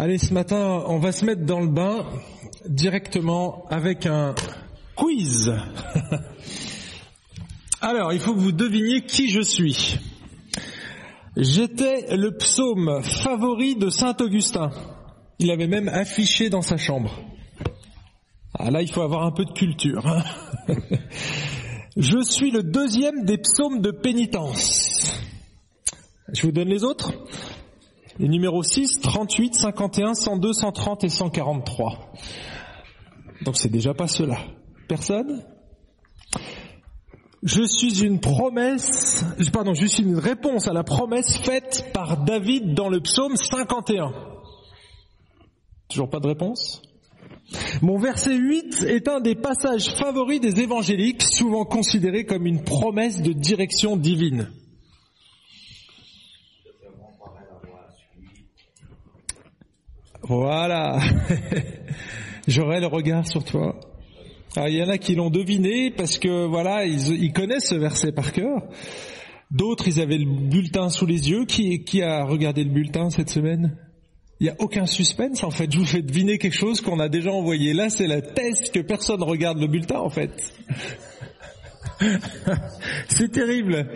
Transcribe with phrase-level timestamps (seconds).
[0.00, 2.06] Allez, ce matin, on va se mettre dans le bain
[2.68, 4.32] directement avec un
[4.94, 5.52] quiz.
[7.80, 9.98] Alors, il faut que vous deviniez qui je suis.
[11.36, 14.70] J'étais le psaume favori de Saint Augustin.
[15.40, 17.20] Il avait même affiché dans sa chambre.
[18.56, 20.06] Ah là, il faut avoir un peu de culture.
[20.06, 20.22] hein.
[21.96, 25.12] Je suis le deuxième des psaumes de pénitence.
[26.32, 27.12] Je vous donne les autres.
[28.18, 32.12] Les numéros 6, 38, 51, 102, 130 et 143.
[33.44, 34.38] Donc c'est déjà pas cela.
[34.88, 35.44] Personne?
[37.44, 42.74] Je suis une promesse, pardon, je suis une réponse à la promesse faite par David
[42.74, 44.12] dans le psaume 51.
[45.88, 46.82] Toujours pas de réponse?
[47.80, 53.22] Mon verset 8 est un des passages favoris des évangéliques, souvent considéré comme une promesse
[53.22, 54.50] de direction divine.
[60.28, 61.00] Voilà.
[62.46, 63.80] J'aurai le regard sur toi.
[64.56, 67.74] Alors, il y en a qui l'ont deviné parce que voilà, ils, ils connaissent ce
[67.74, 68.62] verset par cœur.
[69.50, 71.46] D'autres, ils avaient le bulletin sous les yeux.
[71.46, 73.76] Qui, qui a regardé le bulletin cette semaine?
[74.40, 75.72] Il n'y a aucun suspense en fait.
[75.72, 77.72] Je vous fais deviner quelque chose qu'on a déjà envoyé.
[77.72, 80.52] Là, c'est la test que personne regarde le bulletin en fait.
[83.08, 83.88] C'est terrible.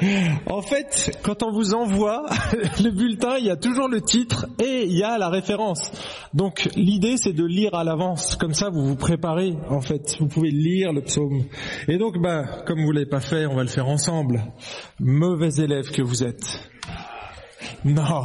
[0.47, 2.27] En fait, quand on vous envoie
[2.83, 5.91] le bulletin, il y a toujours le titre et il y a la référence.
[6.34, 10.17] Donc l'idée c'est de lire à l'avance, comme ça vous vous préparez en fait.
[10.19, 11.45] Vous pouvez lire le psaume.
[11.89, 14.42] Et donc, bah, comme vous l'avez pas fait, on va le faire ensemble.
[15.00, 16.69] Mauvais élève que vous êtes.
[17.84, 18.25] Non,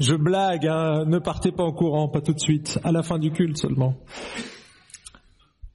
[0.00, 0.66] je blague.
[0.66, 1.04] Hein.
[1.06, 2.78] Ne partez pas en courant, pas tout de suite.
[2.84, 3.94] À la fin du culte seulement.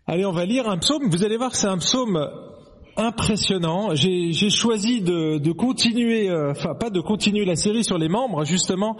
[0.08, 1.10] Allez, on va lire un psaume.
[1.10, 2.28] Vous allez voir, c'est un psaume
[3.00, 3.96] impressionnant.
[3.96, 8.98] J'ai choisi de, continuer, euh, enfin pas de continuer la série sur les membres, justement.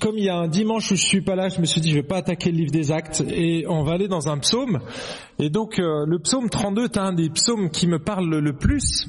[0.00, 1.90] Comme il y a un dimanche où je suis pas là, je me suis dit
[1.90, 4.80] je vais pas attaquer le livre des actes et on va aller dans un psaume.
[5.38, 9.08] Et donc euh, le psaume 32 est un des psaumes qui me parle le plus,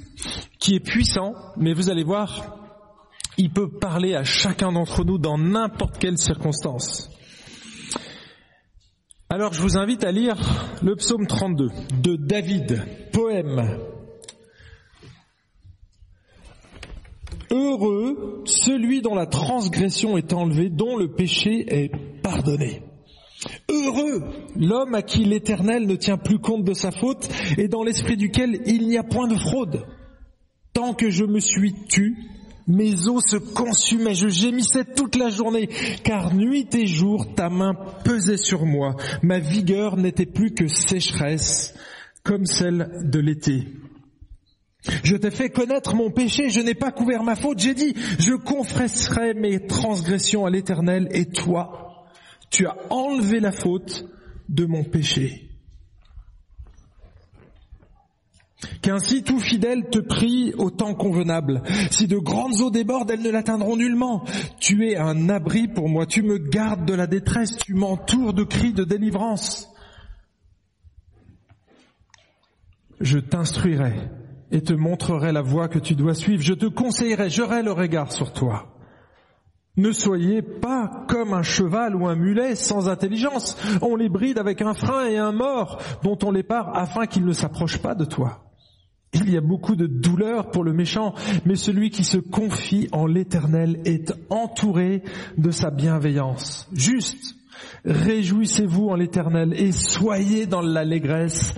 [0.60, 2.58] qui est puissant, mais vous allez voir,
[3.38, 7.10] il peut parler à chacun d'entre nous dans n'importe quelle circonstance.
[9.30, 10.36] Alors je vous invite à lire
[10.82, 11.68] le psaume 32
[12.02, 13.95] de David, poème.
[17.56, 21.90] Heureux celui dont la transgression est enlevée, dont le péché est
[22.22, 22.82] pardonné.
[23.70, 24.24] Heureux
[24.58, 28.62] l'homme à qui l'Éternel ne tient plus compte de sa faute et dans l'esprit duquel
[28.66, 29.86] il n'y a point de fraude.
[30.74, 32.18] Tant que je me suis tu,
[32.68, 35.70] mes os se consumaient, je gémissais toute la journée,
[36.04, 37.74] car nuit et jour ta main
[38.04, 41.74] pesait sur moi, ma vigueur n'était plus que sécheresse,
[42.24, 43.68] comme celle de l'été.
[45.04, 48.34] Je t'ai fait connaître mon péché, je n'ai pas couvert ma faute, j'ai dit, je
[48.34, 52.06] confesserai mes transgressions à l'Éternel, et toi,
[52.50, 54.06] tu as enlevé la faute
[54.50, 55.50] de mon péché.
[58.82, 61.62] Qu'ainsi tout fidèle te prie au temps convenable.
[61.92, 64.24] Si de grandes eaux débordent, elles ne l'atteindront nullement.
[64.60, 68.44] Tu es un abri pour moi, tu me gardes de la détresse, tu m'entoures de
[68.44, 69.70] cris de délivrance.
[73.02, 73.94] Je t'instruirai
[74.56, 76.42] et te montrerai la voie que tu dois suivre.
[76.42, 78.68] Je te conseillerai, j'aurai le regard sur toi.
[79.76, 83.58] Ne soyez pas comme un cheval ou un mulet sans intelligence.
[83.82, 87.26] On les bride avec un frein et un mort dont on les part afin qu'ils
[87.26, 88.46] ne s'approchent pas de toi.
[89.14, 91.14] Il y a beaucoup de douleur pour le méchant,
[91.46, 95.04] mais celui qui se confie en l'éternel est entouré
[95.38, 96.70] de sa bienveillance.
[96.72, 97.36] Juste,
[97.84, 101.54] réjouissez-vous en l'éternel et soyez dans l'allégresse.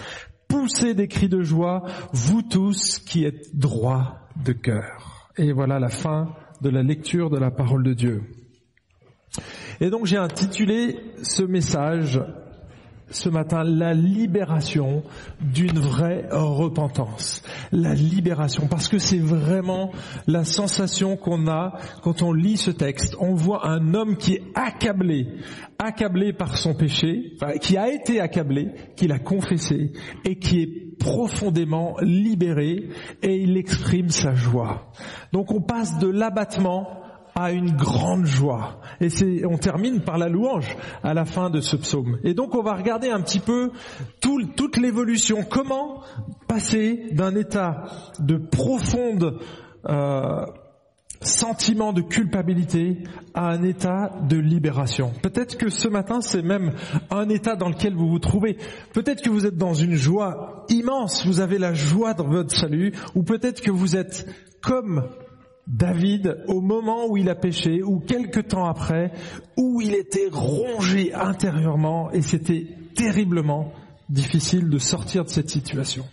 [0.68, 5.30] Poussez des cris de joie, vous tous qui êtes droits de cœur.
[5.38, 8.24] Et voilà la fin de la lecture de la parole de Dieu.
[9.80, 12.20] Et donc j'ai intitulé ce message
[13.09, 15.03] ce matin la libération
[15.41, 17.41] d'une vraie repentance.
[17.72, 19.91] La libération, parce que c'est vraiment
[20.28, 21.73] la sensation qu'on a
[22.03, 23.16] quand on lit ce texte.
[23.19, 25.28] On voit un homme qui est accablé,
[25.80, 29.94] accablé par son péché, qui a été accablé, qui l'a confessé
[30.25, 32.89] et qui est profondément libéré
[33.21, 34.92] et il exprime sa joie.
[35.31, 37.06] Donc on passe de l'abattement
[37.39, 38.80] à une grande joie.
[39.00, 42.18] Et c'est, on termine par la louange à la fin de ce psaume.
[42.24, 43.69] Et donc on va regarder un petit peu
[44.22, 45.44] tout- toute l'évolution.
[45.48, 46.01] Comment
[46.48, 47.84] passer d'un état
[48.19, 49.39] de profonde
[49.88, 50.45] euh,
[51.22, 53.04] sentiment de culpabilité
[53.34, 55.12] à un état de libération.
[55.24, 56.74] Peut-être que ce matin, c'est même
[57.10, 58.57] un état dans lequel vous vous trouvez.
[58.94, 62.94] Peut-être que vous êtes dans une joie immense, vous avez la joie de votre salut,
[63.16, 64.28] ou peut-être que vous êtes
[64.62, 65.07] comme
[65.68, 69.12] David au moment où il a péché ou quelque temps après,
[69.58, 73.74] où il était rongé intérieurement et c'était terriblement
[74.10, 76.06] difficile de sortir de cette situation.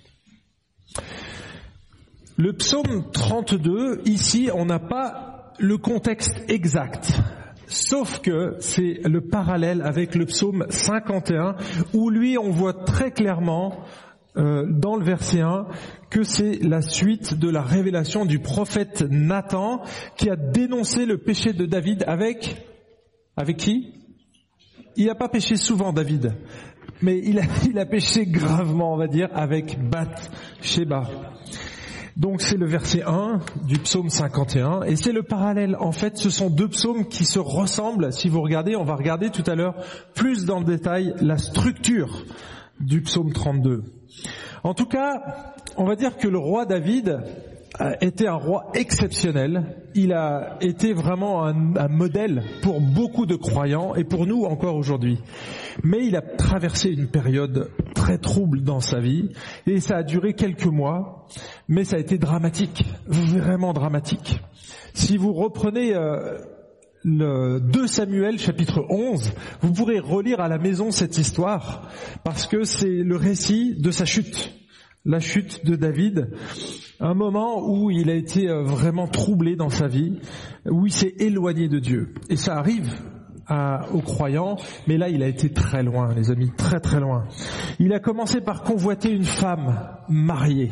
[2.37, 7.13] Le psaume 32, ici, on n'a pas le contexte exact.
[7.67, 11.57] Sauf que c'est le parallèle avec le psaume 51
[11.95, 13.85] où lui on voit très clairement
[14.37, 15.67] euh, dans le verset 1
[16.11, 19.83] que c'est la suite de la révélation du prophète Nathan
[20.17, 22.67] qui a dénoncé le péché de David avec
[23.37, 23.95] avec qui?
[24.97, 26.35] Il n'a pas péché souvent David,
[27.03, 31.09] mais il a, il a péché gravement on va dire avec Bath Sheba.
[32.17, 35.77] Donc c'est le verset 1 du psaume 51 et c'est le parallèle.
[35.81, 38.13] En fait, ce sont deux psaumes qui se ressemblent.
[38.13, 39.75] Si vous regardez, on va regarder tout à l'heure
[40.15, 42.25] plus dans le détail la structure
[42.81, 43.85] du psaume 32.
[44.63, 47.21] En tout cas, on va dire que le roi David
[48.01, 49.77] était un roi exceptionnel.
[49.95, 54.77] Il a été vraiment un, un, modèle pour beaucoup de croyants et pour nous encore
[54.77, 55.19] aujourd'hui.
[55.83, 59.31] Mais il a traversé une période très trouble dans sa vie
[59.67, 61.27] et ça a duré quelques mois,
[61.69, 64.41] mais ça a été dramatique, vraiment dramatique.
[64.95, 66.39] Si vous reprenez euh,
[67.05, 71.89] le 2 Samuel chapitre 11, vous pourrez relire à la maison cette histoire
[72.25, 74.55] parce que c'est le récit de sa chute,
[75.05, 76.31] la chute de David,
[77.01, 80.19] un moment où il a été euh, vraiment troublé dans sa vie,
[80.65, 82.15] où il s'est éloigné de Dieu.
[82.31, 82.91] Et ça arrive
[83.93, 87.25] aux croyants, mais là il a été très loin, les amis, très très loin.
[87.79, 90.71] Il a commencé par convoiter une femme mariée.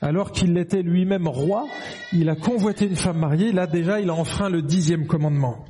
[0.00, 1.66] Alors qu'il était lui-même roi,
[2.12, 5.64] il a convoité une femme mariée, là déjà il a enfreint le dixième commandement.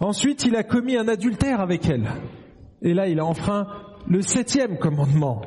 [0.00, 2.10] Ensuite il a commis un adultère avec elle.
[2.82, 3.66] Et là il a enfreint
[4.08, 5.42] le septième commandement.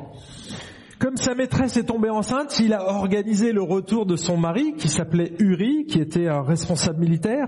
[0.98, 4.88] Comme sa maîtresse est tombée enceinte, il a organisé le retour de son mari, qui
[4.88, 7.46] s'appelait Uri, qui était un responsable militaire.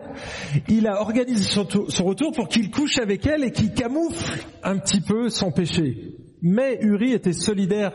[0.69, 5.01] Il a organisé son, retour pour qu'il couche avec elle et qu'il camoufle un petit
[5.01, 6.15] peu son péché.
[6.43, 7.93] Mais Uri était solidaire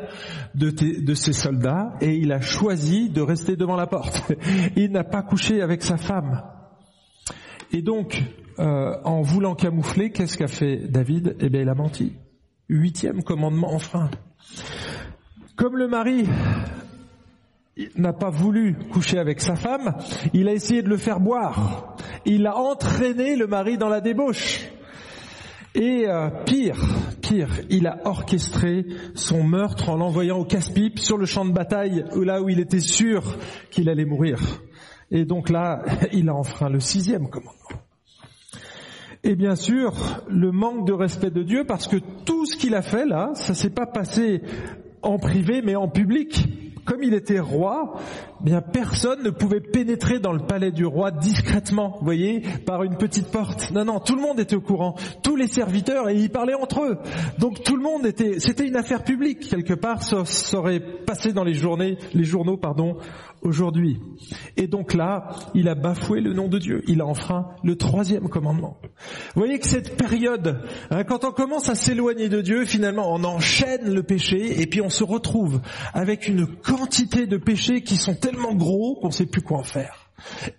[0.55, 4.31] de, ses soldats et il a choisi de rester devant la porte.
[4.75, 6.43] Il n'a pas couché avec sa femme.
[7.71, 8.21] Et donc,
[8.59, 11.37] euh, en voulant camoufler, qu'est-ce qu'a fait David?
[11.39, 12.13] Eh bien, il a menti.
[12.69, 14.11] Huitième commandement enfreint.
[15.55, 16.25] Comme le mari
[17.95, 19.95] n'a pas voulu coucher avec sa femme,
[20.33, 21.97] il a essayé de le faire boire.
[22.25, 24.67] Il a entraîné le mari dans la débauche.
[25.75, 26.77] Et euh, pire,
[27.21, 28.85] pire, il a orchestré
[29.15, 32.79] son meurtre en l'envoyant au casse-pipe sur le champ de bataille, là où il était
[32.79, 33.37] sûr
[33.71, 34.39] qu'il allait mourir.
[35.09, 35.83] Et donc là,
[36.13, 37.53] il a enfreint le sixième commandement.
[39.23, 39.93] Et bien sûr,
[40.29, 43.55] le manque de respect de Dieu, parce que tout ce qu'il a fait là, ça
[43.55, 44.41] s'est pas passé
[45.01, 46.45] en privé mais en public.
[46.85, 47.95] Comme il était roi,
[48.43, 52.97] bien personne ne pouvait pénétrer dans le palais du roi discrètement, vous voyez, par une
[52.97, 53.71] petite porte.
[53.71, 56.83] Non, non, tout le monde était au courant, tous les serviteurs, et ils parlaient entre
[56.83, 56.97] eux.
[57.39, 60.23] Donc tout le monde était, c'était une affaire publique quelque part, ça,
[60.57, 62.97] aurait passé dans les journaux, pardon,
[63.43, 63.99] aujourd'hui.
[64.57, 66.81] Et donc là, il a bafoué le nom de Dieu.
[66.87, 68.77] Il a enfreint le troisième commandement.
[69.35, 73.23] Vous voyez que cette période, hein, quand on commence à s'éloigner de Dieu, finalement, on
[73.23, 75.61] enchaîne le péché et puis on se retrouve
[75.93, 79.63] avec une quantité de péchés qui sont tellement gros qu'on ne sait plus quoi en
[79.63, 80.11] faire.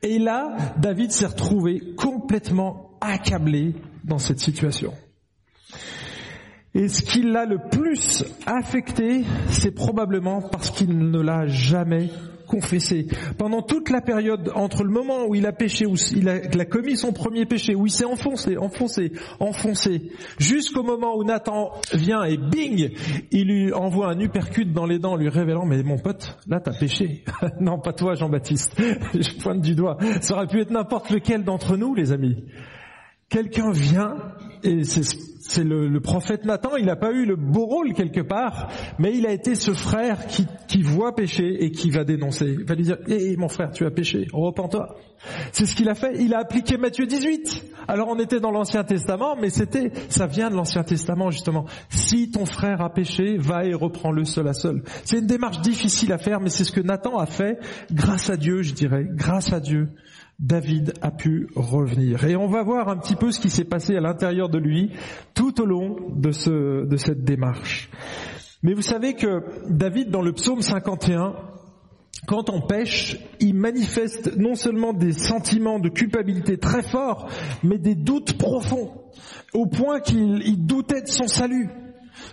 [0.03, 3.75] Et là, David s'est retrouvé complètement accablé
[4.05, 4.93] dans cette situation.
[6.75, 12.11] Et ce qui l'a le plus affecté, c'est probablement parce qu'il ne l'a jamais
[12.47, 13.07] confessé.
[13.39, 16.97] Pendant toute la période entre le moment où il a péché, où il a, commis
[16.97, 22.37] son premier péché, où il s'est enfoncé, enfoncé, enfoncé, jusqu'au moment où Nathan vient et
[22.37, 22.91] bing,
[23.31, 26.77] il lui envoie un uppercut dans les dents, lui révélant, mais mon pote, là t'as
[26.79, 27.25] péché.
[27.61, 28.75] non, pas toi Jean-Baptiste.
[29.15, 29.99] Je pointe du doigt.
[30.21, 32.45] Ça aurait pu être n'importe lequel d'entre nous, les amis.
[33.29, 34.17] Quelqu'un vient,
[34.63, 35.03] et c'est
[35.59, 39.33] le, prophète Nathan, il n'a pas eu le beau rôle quelque part, mais il a
[39.33, 42.57] été ce frère qui, qui voit pécher et qui va dénoncer.
[42.59, 44.97] Il va lui dire, hé mon frère, tu as péché, repens-toi.
[45.53, 47.65] C'est ce qu'il a fait, il a appliqué Matthieu 18.
[47.89, 51.67] Alors on était dans l'Ancien Testament, mais c'était, ça vient de l'Ancien Testament justement.
[51.89, 54.83] Si ton frère a péché, va et reprends-le seul à seul.
[55.05, 57.59] C'est une démarche difficile à faire, mais c'est ce que Nathan a fait
[57.93, 59.89] grâce à Dieu, je dirais, grâce à Dieu.
[60.41, 62.25] David a pu revenir.
[62.25, 64.91] Et on va voir un petit peu ce qui s'est passé à l'intérieur de lui
[65.35, 67.91] tout au long de, ce, de cette démarche.
[68.63, 71.35] Mais vous savez que David, dans le psaume 51,
[72.27, 77.29] quand on pêche, il manifeste non seulement des sentiments de culpabilité très forts,
[77.63, 78.93] mais des doutes profonds,
[79.53, 81.69] au point qu'il doutait de son salut.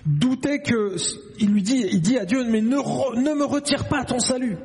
[0.05, 0.95] Doutait que,
[1.39, 4.57] il lui dit, il dit à Dieu, mais ne, me retire pas ton salut.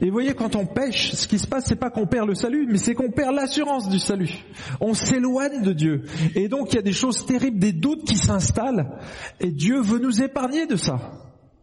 [0.00, 2.66] Et voyez, quand on pêche, ce qui se passe, c'est pas qu'on perd le salut,
[2.70, 4.44] mais c'est qu'on perd l'assurance du salut.
[4.80, 6.02] On s'éloigne de Dieu.
[6.34, 8.98] Et donc, il y a des choses terribles, des doutes qui s'installent,
[9.40, 11.12] et Dieu veut nous épargner de ça.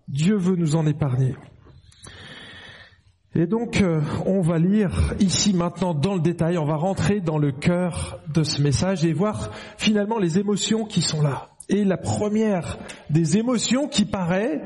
[0.08, 1.36] Dieu veut nous en épargner.
[3.36, 7.38] Et donc, euh, on va lire ici maintenant dans le détail, on va rentrer dans
[7.38, 11.50] le cœur de ce message et voir finalement les émotions qui sont là.
[11.70, 12.80] Et la première
[13.12, 14.62] des émotions qui paraît,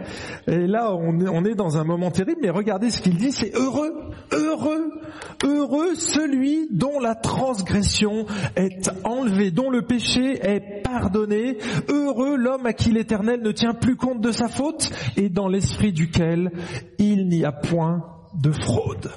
[0.47, 3.93] et là on est, dans un moment terrible, mais regardez ce qu'il dit, c'est heureux,
[4.31, 5.01] heureux,
[5.43, 11.57] heureux celui dont la transgression est enlevée, dont le péché est pardonné,
[11.89, 15.91] heureux l'homme à qui l'Éternel ne tient plus compte de sa faute et dans l'esprit
[15.91, 16.51] duquel
[16.99, 19.11] il n'y a point de fraude.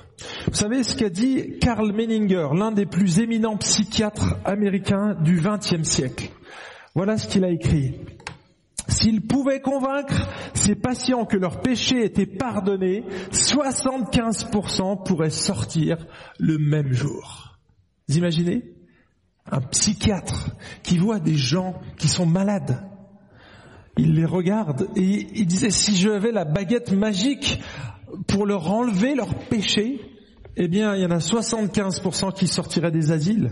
[0.46, 5.88] Vous savez ce qu'a dit Karl Menninger, l'un des plus éminents psychiatres américains du XXe
[5.88, 6.30] siècle.
[6.96, 8.00] Voilà ce qu'il a écrit.
[8.88, 16.06] S'il pouvait convaincre ses patients que leur péché était pardonné, 75% pourraient sortir
[16.38, 17.58] le même jour.
[18.08, 18.72] Vous imaginez?
[19.44, 22.82] Un psychiatre qui voit des gens qui sont malades.
[23.98, 27.60] Il les regarde et il disait si j'avais la baguette magique,
[28.26, 30.00] pour leur enlever leur péché,
[30.56, 33.50] eh bien, il y en a 75% qui sortiraient des asiles.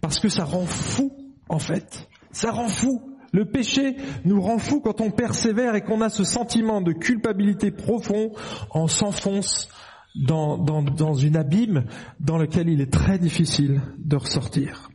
[0.00, 1.12] Parce que ça rend fou,
[1.48, 2.07] en fait.
[2.38, 3.02] Ça rend fou.
[3.32, 7.72] Le péché nous rend fou quand on persévère et qu'on a ce sentiment de culpabilité
[7.72, 8.30] profond,
[8.72, 9.68] on s'enfonce
[10.14, 11.86] dans, dans, dans une abîme
[12.20, 14.88] dans lequel il est très difficile de ressortir.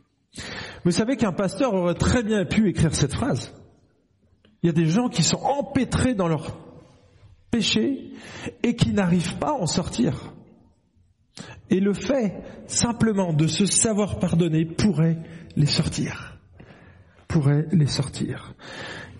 [0.86, 3.52] Vous savez qu'un pasteur aurait très bien pu écrire cette phrase.
[4.62, 6.56] Il y a des gens qui sont empêtrés dans leur
[7.50, 8.14] péché
[8.62, 10.32] et qui n'arrivent pas à en sortir.
[11.68, 15.18] Et le fait simplement de se savoir pardonner pourrait
[15.56, 16.33] les sortir.
[17.34, 18.54] Pourrait les sortir.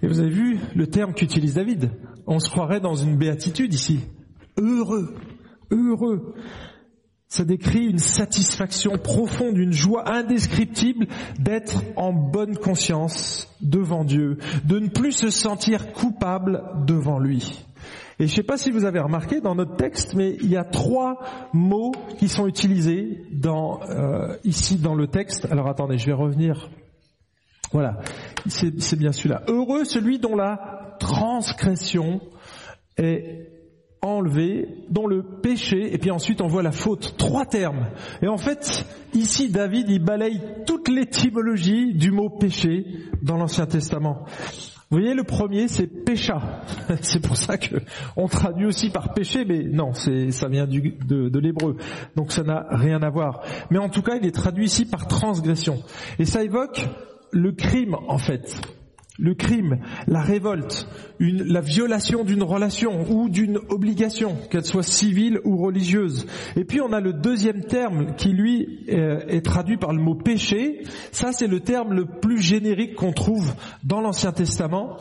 [0.01, 1.91] Et vous avez vu le terme qu'utilise David?
[2.29, 4.05] On se croirait dans une béatitude ici.
[4.57, 5.17] Heureux.
[5.73, 6.33] Heureux.
[7.27, 11.09] Ça décrit une satisfaction profonde, une joie indescriptible
[11.41, 17.65] d'être en bonne conscience devant Dieu, de ne plus se sentir coupable devant lui.
[18.21, 20.57] Et je ne sais pas si vous avez remarqué dans notre texte, mais il y
[20.57, 21.19] a trois
[21.53, 21.91] mots
[22.21, 25.49] qui sont utilisés dans, euh, ici dans le texte.
[25.51, 26.71] Alors attendez, je vais revenir.
[27.75, 27.97] Voilà,
[28.47, 29.43] c'est bien celui-là.
[29.49, 32.21] Heureux celui dont la transgression
[32.97, 33.51] est
[34.01, 37.17] enlevée, dont le péché, et puis ensuite on voit la faute.
[37.19, 37.89] Trois termes.
[38.23, 42.87] Et en fait, ici David, il balaye toute l'étymologie du mot péché
[43.23, 44.25] dans l'Ancien Testament.
[44.91, 46.63] Vous voyez, le premier, c'est pécha.
[47.01, 47.75] c'est pour ça que
[48.17, 51.77] on traduit aussi par péché, mais non, ça vient de, de l'hébreu,
[52.15, 53.43] donc ça n'a rien à voir.
[53.71, 55.83] Mais en tout cas, il est traduit ici par transgression,
[56.21, 56.87] et ça évoque
[57.35, 58.61] le crime en fait
[59.19, 60.89] le crime, la révolte,
[61.21, 66.27] la violation d'une relation ou d'une obligation, qu'elle soit civile ou religieuse.
[66.57, 70.17] Et puis on a le deuxième terme qui lui euh, est traduit par le mot
[70.17, 70.83] péché.
[71.13, 74.97] Ça c'est le terme le plus générique qu'on trouve dans l'Ancien Testament.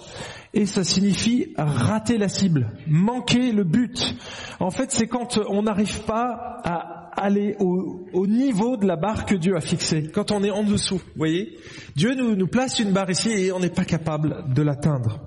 [0.54, 4.16] Et ça signifie rater la cible, manquer le but.
[4.60, 9.36] En fait c'est quand on n'arrive pas à aller au, niveau de la barre que
[9.36, 11.58] Dieu a fixée, quand on est en dessous, vous voyez?
[11.96, 15.22] Dieu nous, place une barre ici et on n'est pas capable de l'atteindre.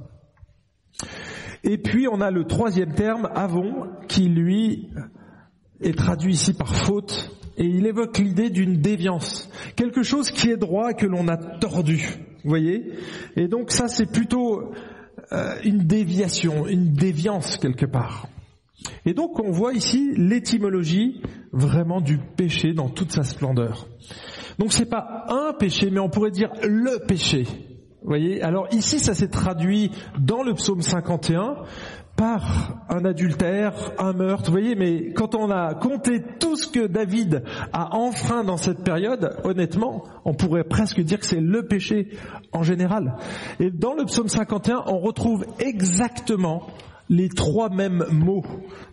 [1.64, 4.90] Et puis on a le troisième terme, avon, qui lui
[5.81, 10.57] est traduit ici par faute, et il évoque l'idée d'une déviance, quelque chose qui est
[10.57, 12.93] droit que l'on a tordu, vous voyez?
[13.35, 14.73] Et donc ça c'est plutôt
[15.33, 18.28] euh, une déviation, une déviance quelque part.
[19.05, 23.88] Et donc on voit ici l'étymologie vraiment du péché dans toute sa splendeur.
[24.59, 27.45] Donc c'est pas un péché, mais on pourrait dire le péché.
[28.02, 28.43] Vous voyez?
[28.43, 31.57] Alors ici ça s'est traduit dans le psaume 51
[32.16, 36.87] par un adultère, un meurtre, vous voyez, mais quand on a compté tout ce que
[36.87, 42.09] David a enfreint dans cette période, honnêtement, on pourrait presque dire que c'est le péché
[42.52, 43.16] en général.
[43.61, 46.66] Et dans le psaume 51, on retrouve exactement
[47.09, 48.45] les trois mêmes mots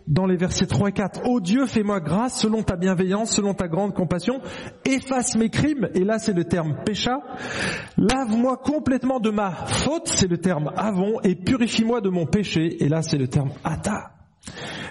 [0.06, 1.28] dans les versets 3 et 4.
[1.28, 4.40] Ô Dieu, fais-moi grâce selon ta bienveillance, selon ta grande compassion.
[4.84, 7.18] Efface mes crimes, et là c'est le terme pécha.
[7.96, 12.88] Lave-moi complètement de ma faute, c'est le terme avon, et purifie-moi de mon péché, et
[12.88, 14.10] là c'est le terme ata.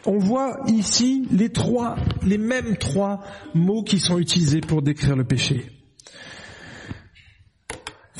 [0.05, 3.21] On voit ici les trois, les mêmes trois
[3.53, 5.72] mots qui sont utilisés pour décrire le péché.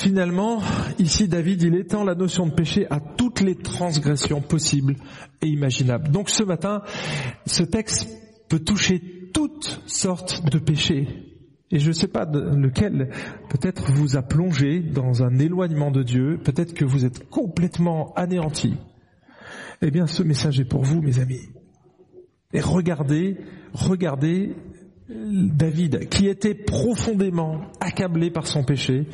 [0.04, 0.62] Finalement,
[1.00, 4.98] ici David, il étend la notion de péché à toutes les transgressions possibles
[5.42, 6.12] et imaginables.
[6.12, 6.82] Donc ce matin,
[7.46, 8.10] ce texte
[8.50, 9.02] peut toucher
[9.34, 11.08] toutes sortes de péchés.
[11.72, 13.12] Et je ne sais pas lequel
[13.48, 18.76] peut-être vous a plongé dans un éloignement de Dieu, peut-être que vous êtes complètement anéanti.
[19.82, 21.48] Eh bien, ce message est pour vous, mes amis.
[22.52, 23.38] Et regardez,
[23.72, 24.54] regardez
[25.10, 29.08] David, qui était profondément accablé par son péché,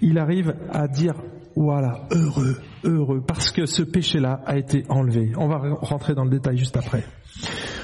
[0.00, 1.14] il arrive à dire,
[1.54, 5.32] voilà, heureux, heureux, parce que ce péché-là a été enlevé.
[5.36, 7.04] On va rentrer dans le détail juste après.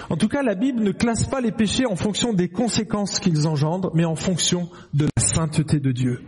[0.09, 3.47] En tout cas, la Bible ne classe pas les péchés en fonction des conséquences qu'ils
[3.47, 6.21] engendrent, mais en fonction de la sainteté de Dieu.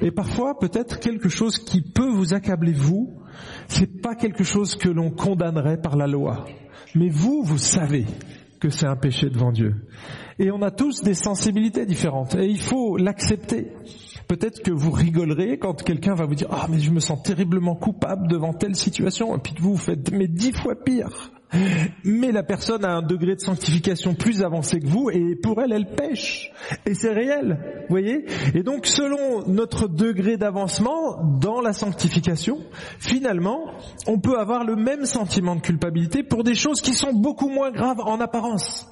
[0.00, 3.22] Et parfois, peut-être quelque chose qui peut vous accabler vous,
[3.68, 6.44] c'est pas quelque chose que l'on condamnerait par la loi.
[6.94, 8.04] Mais vous, vous savez
[8.60, 9.74] que c'est un péché devant Dieu.
[10.38, 12.34] Et on a tous des sensibilités différentes.
[12.34, 13.72] Et il faut l'accepter.
[14.28, 17.76] Peut-être que vous rigolerez quand quelqu'un va vous dire ah mais je me sens terriblement
[17.76, 21.30] coupable devant telle situation et puis vous vous faites mais dix fois pire.
[22.04, 25.72] Mais la personne a un degré de sanctification plus avancé que vous et pour elle,
[25.72, 26.50] elle pêche.
[26.86, 28.26] Et c'est réel, vous voyez?
[28.54, 32.58] Et donc, selon notre degré d'avancement dans la sanctification,
[32.98, 33.70] finalement,
[34.06, 37.70] on peut avoir le même sentiment de culpabilité pour des choses qui sont beaucoup moins
[37.70, 38.88] graves en apparence.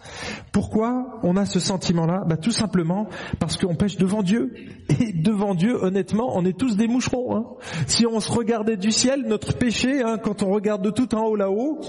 [0.53, 2.23] Pourquoi on a ce sentiment-là?
[2.27, 3.09] Bah, Tout simplement
[3.41, 4.55] parce qu'on pêche devant Dieu.
[5.01, 7.37] Et devant Dieu, honnêtement, on est tous des moucherons.
[7.37, 7.45] Hein.
[7.87, 11.25] Si on se regardait du ciel, notre péché, hein, quand on regarde de tout en
[11.25, 11.81] haut là-haut,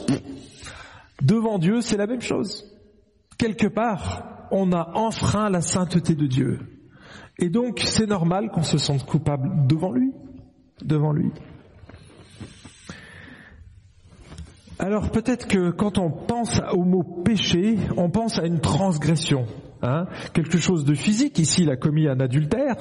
[1.21, 2.65] Devant Dieu, c'est la même chose.
[3.37, 6.59] Quelque part, on a enfreint la sainteté de Dieu.
[7.37, 10.11] Et donc, c'est normal qu'on se sente coupable devant lui.
[10.81, 11.31] Devant lui.
[14.77, 19.45] Alors peut-être que quand on pense au mot péché, on pense à une transgression.
[19.81, 22.75] Hein, quelque chose de physique, ici il a commis un adultère,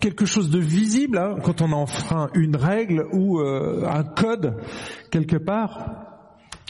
[0.00, 4.56] quelque chose de visible, hein, quand on enfreint une règle ou euh, un code
[5.10, 6.05] quelque part,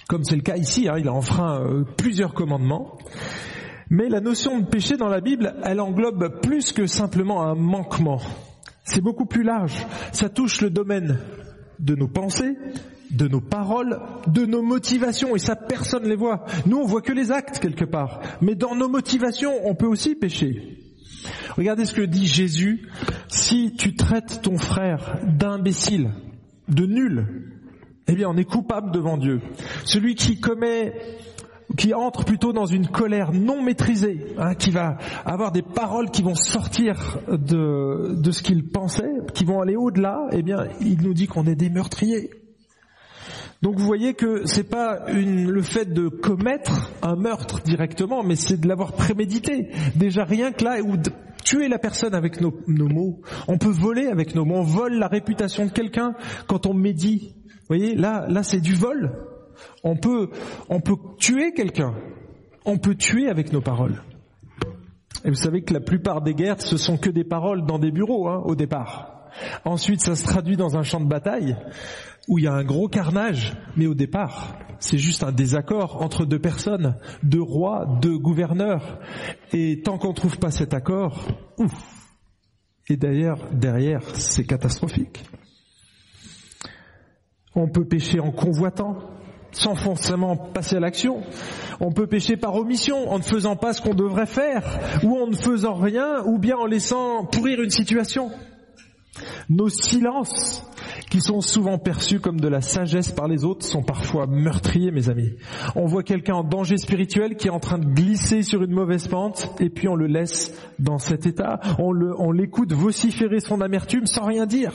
[0.08, 2.98] comme c'est le cas ici, hein, il a enfreint euh, plusieurs commandements.
[3.90, 8.20] Mais la notion de péché dans la Bible, elle englobe plus que simplement un manquement.
[8.84, 9.86] C'est beaucoup plus large.
[10.12, 11.18] Ça touche le domaine
[11.78, 12.56] de nos pensées,
[13.10, 16.44] de nos paroles, de nos motivations, et ça personne ne les voit.
[16.66, 18.20] Nous, on voit que les actes quelque part.
[18.40, 20.78] Mais dans nos motivations, on peut aussi pécher.
[21.56, 22.88] Regardez ce que dit Jésus.
[23.28, 26.10] Si tu traites ton frère d'imbécile,
[26.68, 27.55] de nul,
[28.08, 29.40] eh bien on est coupable devant Dieu.
[29.84, 30.92] Celui qui commet
[31.76, 36.22] qui entre plutôt dans une colère non maîtrisée, hein, qui va avoir des paroles qui
[36.22, 41.26] vont sortir de, ce qu'il pensait, qui vont aller au-delà, eh bien, il nous dit
[41.26, 42.30] qu'on est des meurtriers.
[43.62, 48.60] Donc vous voyez que c'est pas le fait de commettre un meurtre directement, mais c'est
[48.60, 49.70] de l'avoir prémédité.
[49.96, 51.10] Déjà rien que là, ou de
[51.42, 53.22] tuer la personne avec nos, nos mots.
[53.48, 54.56] On peut voler avec nos mots.
[54.56, 56.14] On vole la réputation de quelqu'un
[56.46, 57.35] quand on médit
[57.68, 59.12] voyez, là, là, c'est du vol.
[59.82, 60.30] On peut,
[60.68, 61.94] on peut tuer quelqu'un.
[62.64, 64.02] On peut tuer avec nos paroles.
[65.24, 67.90] Et vous savez que la plupart des guerres, ce sont que des paroles dans des
[67.90, 69.28] bureaux, hein, au départ.
[69.64, 71.56] Ensuite, ça se traduit dans un champ de bataille
[72.28, 76.24] où il y a un gros carnage, mais au départ, c'est juste un désaccord entre
[76.24, 78.98] deux personnes, deux rois, deux gouverneurs.
[79.52, 81.72] Et tant qu'on ne trouve pas cet accord, ouf.
[82.88, 85.24] Et d'ailleurs, derrière, c'est catastrophique.
[87.56, 88.98] On peut pécher en convoitant,
[89.50, 91.22] sans forcément passer à l'action.
[91.80, 94.62] On peut pécher par omission, en ne faisant pas ce qu'on devrait faire,
[95.02, 98.30] ou en ne faisant rien, ou bien en laissant pourrir une situation.
[99.48, 100.62] Nos silences,
[101.10, 105.08] qui sont souvent perçus comme de la sagesse par les autres, sont parfois meurtriers, mes
[105.08, 105.32] amis.
[105.74, 109.08] On voit quelqu'un en danger spirituel qui est en train de glisser sur une mauvaise
[109.08, 111.60] pente, et puis on le laisse dans cet état.
[111.78, 114.72] On l'écoute vociférer son amertume sans rien dire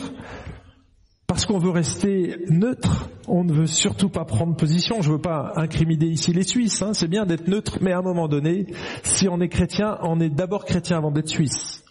[1.32, 5.02] parce qu'on veut rester neutre, on ne veut surtout pas prendre position.
[5.02, 6.94] Je ne veux pas incriminer ici les Suisses, hein.
[6.94, 8.67] c'est bien d'être neutre, mais à un moment donné,
[9.04, 11.86] si on est chrétien, on est d'abord chrétien avant d'être suisse.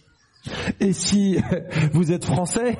[0.79, 1.39] Et si
[1.91, 2.77] vous êtes français,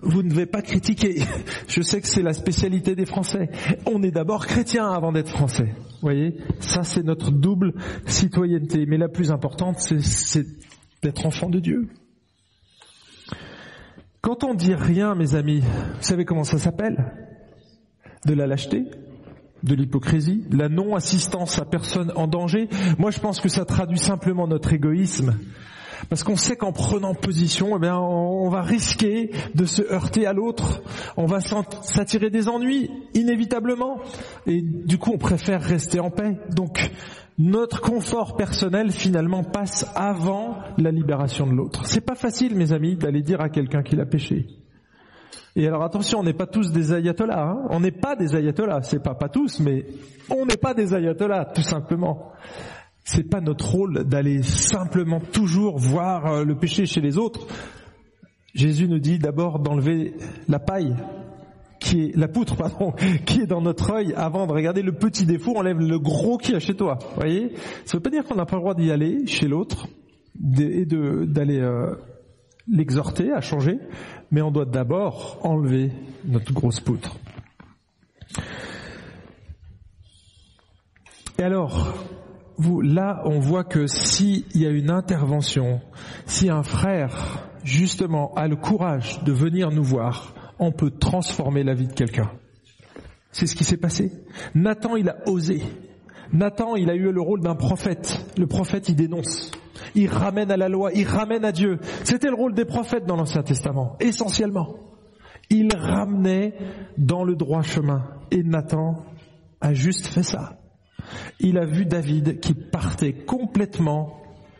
[0.00, 1.24] vous ne devez pas critiquer.
[1.66, 3.50] Je sais que c'est la spécialité des Français.
[3.84, 5.74] On est d'abord chrétien avant d'être français.
[5.74, 7.74] Vous voyez, ça c'est notre double
[8.06, 8.86] citoyenneté.
[8.86, 10.46] Mais la plus importante, c'est
[11.02, 11.88] d'être enfant de Dieu.
[14.22, 17.12] Quand on dit rien, mes amis, vous savez comment ça s'appelle?
[18.24, 18.84] De la lâcheté,
[19.64, 22.68] de l'hypocrisie, la non-assistance à personne en danger?
[22.98, 25.34] Moi, je pense que ça traduit simplement notre égoïsme.
[26.08, 30.32] Parce qu'on sait qu'en prenant position, eh bien, on va risquer de se heurter à
[30.32, 30.82] l'autre.
[31.16, 33.98] On va s'attirer des ennuis, inévitablement.
[34.46, 36.38] Et du coup, on préfère rester en paix.
[36.50, 36.92] Donc,
[37.42, 41.84] notre confort personnel finalement passe avant la libération de l'autre.
[41.86, 44.46] C'est pas facile, mes amis, d'aller dire à quelqu'un qu'il a péché.
[45.56, 47.42] Et alors attention, on n'est pas tous des ayatollahs.
[47.42, 47.66] Hein.
[47.70, 48.82] on n'est pas des ayatollahs.
[48.82, 49.86] C'est pas pas tous, mais
[50.30, 52.30] on n'est pas des ayatollahs, tout simplement.
[53.02, 57.48] C'est pas notre rôle d'aller simplement toujours voir euh, le péché chez les autres.
[58.54, 60.14] Jésus nous dit d'abord d'enlever
[60.46, 60.94] la paille
[61.82, 62.92] qui est la poutre pardon,
[63.26, 66.52] qui est dans notre œil avant de regarder le petit défaut, enlève le gros qui
[66.52, 66.98] est chez toi.
[67.16, 67.54] Voyez?
[67.84, 69.88] Ça veut pas dire qu'on n'a pas le droit d'y aller chez l'autre
[70.58, 71.94] et d'aller euh,
[72.68, 73.78] l'exhorter à changer,
[74.30, 75.92] mais on doit d'abord enlever
[76.24, 77.16] notre grosse poutre.
[81.38, 81.94] Et alors,
[82.56, 85.80] vous, là, on voit que s'il y a une intervention,
[86.26, 91.74] si un frère, justement, a le courage de venir nous voir, on peut transformer la
[91.74, 92.30] vie de quelqu'un.
[93.30, 94.12] C'est ce qui s'est passé.
[94.54, 95.62] Nathan, il a osé.
[96.32, 98.18] Nathan, il a eu le rôle d'un prophète.
[98.38, 99.50] Le prophète, il dénonce.
[99.94, 101.78] Il ramène à la loi, il ramène à Dieu.
[102.04, 104.76] C'était le rôle des prophètes dans l'Ancien Testament, essentiellement.
[105.50, 106.54] Il ramenait
[106.96, 108.04] dans le droit chemin.
[108.30, 109.04] Et Nathan
[109.60, 110.56] a juste fait ça
[111.40, 114.18] il a vu David qui partait complètement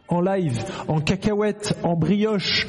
[0.08, 2.66] en live, en cacahuète, en brioche,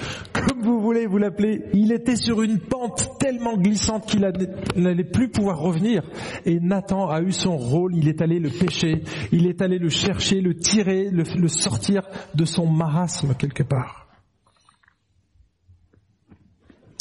[0.63, 1.65] vous voulez vous l'appeler.
[1.73, 6.03] Il était sur une pente tellement glissante qu'il n'allait plus pouvoir revenir.
[6.45, 9.89] Et Nathan a eu son rôle, il est allé le pêcher, il est allé le
[9.89, 14.07] chercher, le tirer, le sortir de son marasme quelque part.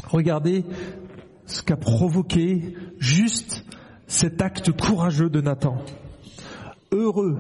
[0.09, 0.65] Regardez
[1.47, 3.65] ce qu'a provoqué juste
[4.07, 5.83] cet acte courageux de Nathan
[6.93, 7.39] heureux,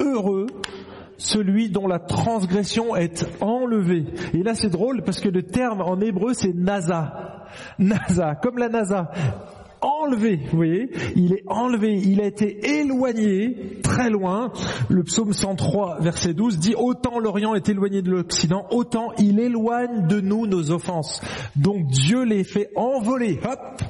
[0.00, 0.46] heureux
[1.18, 4.04] celui dont la transgression est enlevée.
[4.34, 7.46] Et là c'est drôle parce que le terme en hébreu c'est NASA.
[7.78, 9.10] NASA, comme la NASA.
[9.82, 14.50] Enlevé, vous voyez, il est enlevé, il a été éloigné très loin.
[14.88, 20.06] Le psaume 103, verset 12 dit autant l'Orient est éloigné de l'Occident, autant il éloigne
[20.08, 21.20] de nous nos offenses.
[21.56, 23.38] Donc Dieu les fait envoler.
[23.44, 23.82] Hop,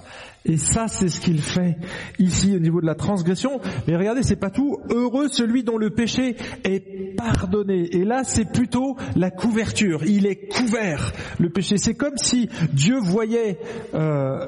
[0.46, 1.76] et ça, c'est ce qu'il fait
[2.18, 3.60] ici au niveau de la transgression.
[3.86, 4.78] Mais regardez, c'est pas tout.
[4.90, 7.88] Heureux celui dont le péché est pardonné.
[7.96, 10.04] Et là, c'est plutôt la couverture.
[10.04, 11.12] Il est couvert.
[11.40, 13.58] Le péché, c'est comme si Dieu voyait
[13.94, 14.46] euh,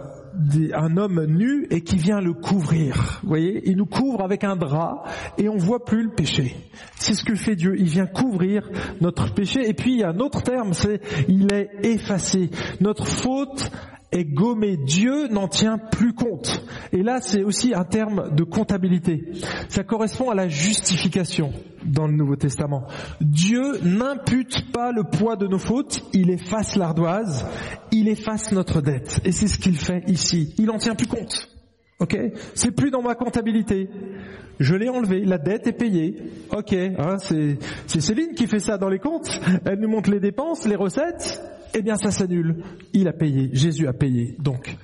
[0.75, 3.21] un homme nu et qui vient le couvrir.
[3.23, 5.05] Vous voyez, il nous couvre avec un drap
[5.37, 6.55] et on voit plus le péché.
[6.97, 7.75] C'est ce que fait Dieu.
[7.77, 9.69] Il vient couvrir notre péché.
[9.69, 12.51] Et puis il y a un autre terme, c'est il est effacé.
[12.81, 13.71] Notre faute
[14.12, 14.77] est gommé.
[14.77, 16.62] Dieu n'en tient plus compte.
[16.92, 19.33] Et là, c'est aussi un terme de comptabilité.
[19.68, 21.53] Ça correspond à la justification
[21.85, 22.87] dans le Nouveau Testament.
[23.21, 27.47] Dieu n'impute pas le poids de nos fautes, il efface l'ardoise,
[27.92, 29.21] il efface notre dette.
[29.25, 30.55] Et c'est ce qu'il fait ici.
[30.59, 31.49] Il n'en tient plus compte.
[32.01, 32.16] Ok?
[32.55, 33.88] C'est plus dans ma comptabilité.
[34.61, 36.16] Je l'ai enlevé, la dette est payée.
[36.51, 37.59] Ok, hein, c'est
[38.01, 39.40] Céline qui fait ça dans les comptes.
[39.64, 41.40] Elle nous montre les dépenses, les recettes
[41.79, 42.62] eh bien ça s'annule.
[42.93, 44.37] Il a payé, Jésus a payé.
[44.38, 44.77] Donc,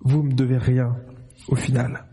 [0.00, 0.96] vous me devez rien
[1.48, 2.04] au final.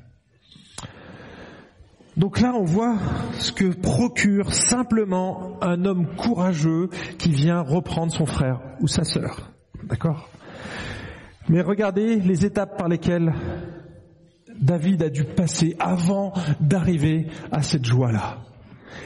[2.18, 2.98] Donc là, on voit
[3.34, 9.52] ce que procure simplement un homme courageux qui vient reprendre son frère ou sa sœur.
[9.84, 10.28] D'accord?
[11.48, 13.34] Mais regardez les étapes par lesquelles
[14.60, 18.40] David a dû passer avant d'arriver à cette joie-là.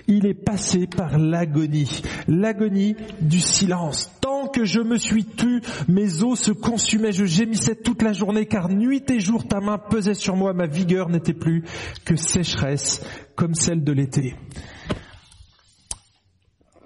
[0.07, 4.09] Il est passé par l'agonie, l'agonie du silence.
[4.47, 8.69] Que je me suis tu, mes os se consumaient, je gémissais toute la journée, car
[8.69, 11.63] nuit et jour ta main pesait sur moi, ma vigueur n'était plus
[12.05, 14.35] que sécheresse, comme celle de l'été.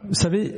[0.04, 0.54] Vous savez,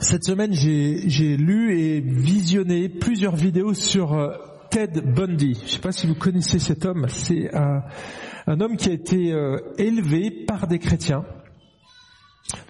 [0.00, 4.32] cette semaine, j'ai lu et visionné plusieurs vidéos sur euh,
[4.70, 5.54] Ted Bundy.
[5.54, 7.06] Je ne sais pas si vous connaissez cet homme.
[7.08, 7.82] C'est un,
[8.46, 11.24] homme qui a été euh, élevé par des chrétiens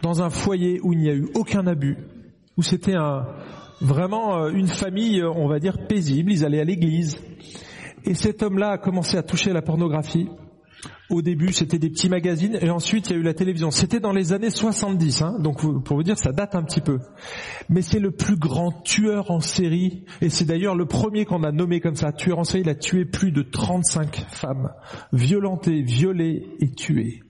[0.03, 1.97] dans un foyer où il n'y a eu aucun abus,
[2.57, 2.97] où c'était
[3.81, 7.19] vraiment euh, une famille, euh, on va dire, paisible, ils allaient à l'église.
[8.05, 10.29] Et cet homme-là a commencé à toucher à la pornographie.
[11.11, 13.71] Au début, c'était des petits magazines, et ensuite, il y a eu la télévision.
[13.71, 16.99] C'était dans les années 70, hein, donc pour vous dire, ça date un petit peu.
[17.69, 21.53] Mais c'est le plus grand tueur en série, et c'est d'ailleurs le premier qu'on a
[21.53, 22.63] nommé comme ça, tueur en série.
[22.63, 24.71] Il a tué plus de 35 femmes,
[25.13, 27.24] violentées, violées et tuées.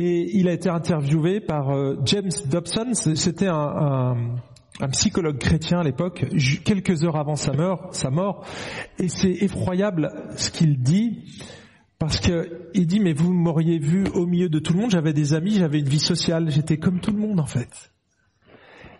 [0.00, 4.16] Et il a été interviewé par euh, James Dobson, c'était un,
[4.92, 6.24] psychologue chrétien à l'époque,
[6.64, 8.46] quelques heures avant sa mort, sa mort.
[9.00, 11.24] Et c'est effroyable ce qu'il dit,
[11.98, 15.12] parce que il dit, mais vous m'auriez vu au milieu de tout le monde, j'avais
[15.12, 17.90] des amis, j'avais une vie sociale, j'étais comme tout le monde en fait.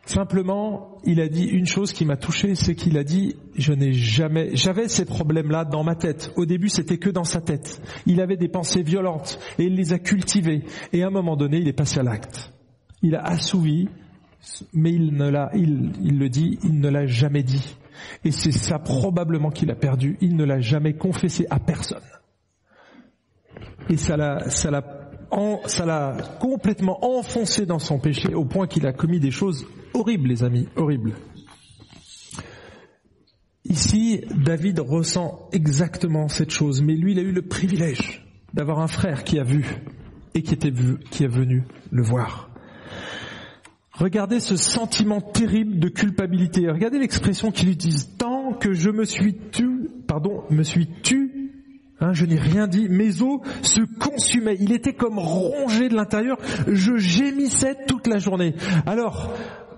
[0.09, 3.93] Simplement, il a dit une chose qui m'a touché, c'est qu'il a dit, je n'ai
[3.93, 6.33] jamais, j'avais ces problèmes-là dans ma tête.
[6.37, 7.83] Au début, c'était que dans sa tête.
[8.07, 10.65] Il avait des pensées violentes et il les a cultivées.
[10.95, 12.55] Et à un moment donné, il est passé à l'acte.
[13.03, 13.91] Il a assouvi,
[14.73, 17.77] mais il ne l'a, il, le dit, il ne l'a jamais dit.
[18.25, 20.17] Et c'est ça probablement qu'il a perdu.
[20.23, 22.01] Il ne l'a jamais confessé à personne.
[23.91, 24.81] Et ça l'a, ça l'a
[25.67, 30.29] ça l'a complètement enfoncé dans son péché au point qu'il a commis des choses horribles,
[30.29, 31.15] les amis, horribles.
[33.65, 38.87] Ici, David ressent exactement cette chose, mais lui, il a eu le privilège d'avoir un
[38.87, 39.67] frère qui a vu
[40.35, 42.49] et qui était est venu le voir.
[43.93, 46.71] Regardez ce sentiment terrible de culpabilité.
[46.71, 48.17] Regardez l'expression qu'il utilise.
[48.17, 51.38] Tant que je me suis tu, pardon, me suis tu,
[52.01, 52.89] hein, je n'ai rien dit.
[52.89, 54.57] Mes os se consumaient.
[54.61, 56.39] Il était comme rongé de l'intérieur.
[56.67, 58.55] Je gémissais toute la journée.
[58.87, 59.33] Alors,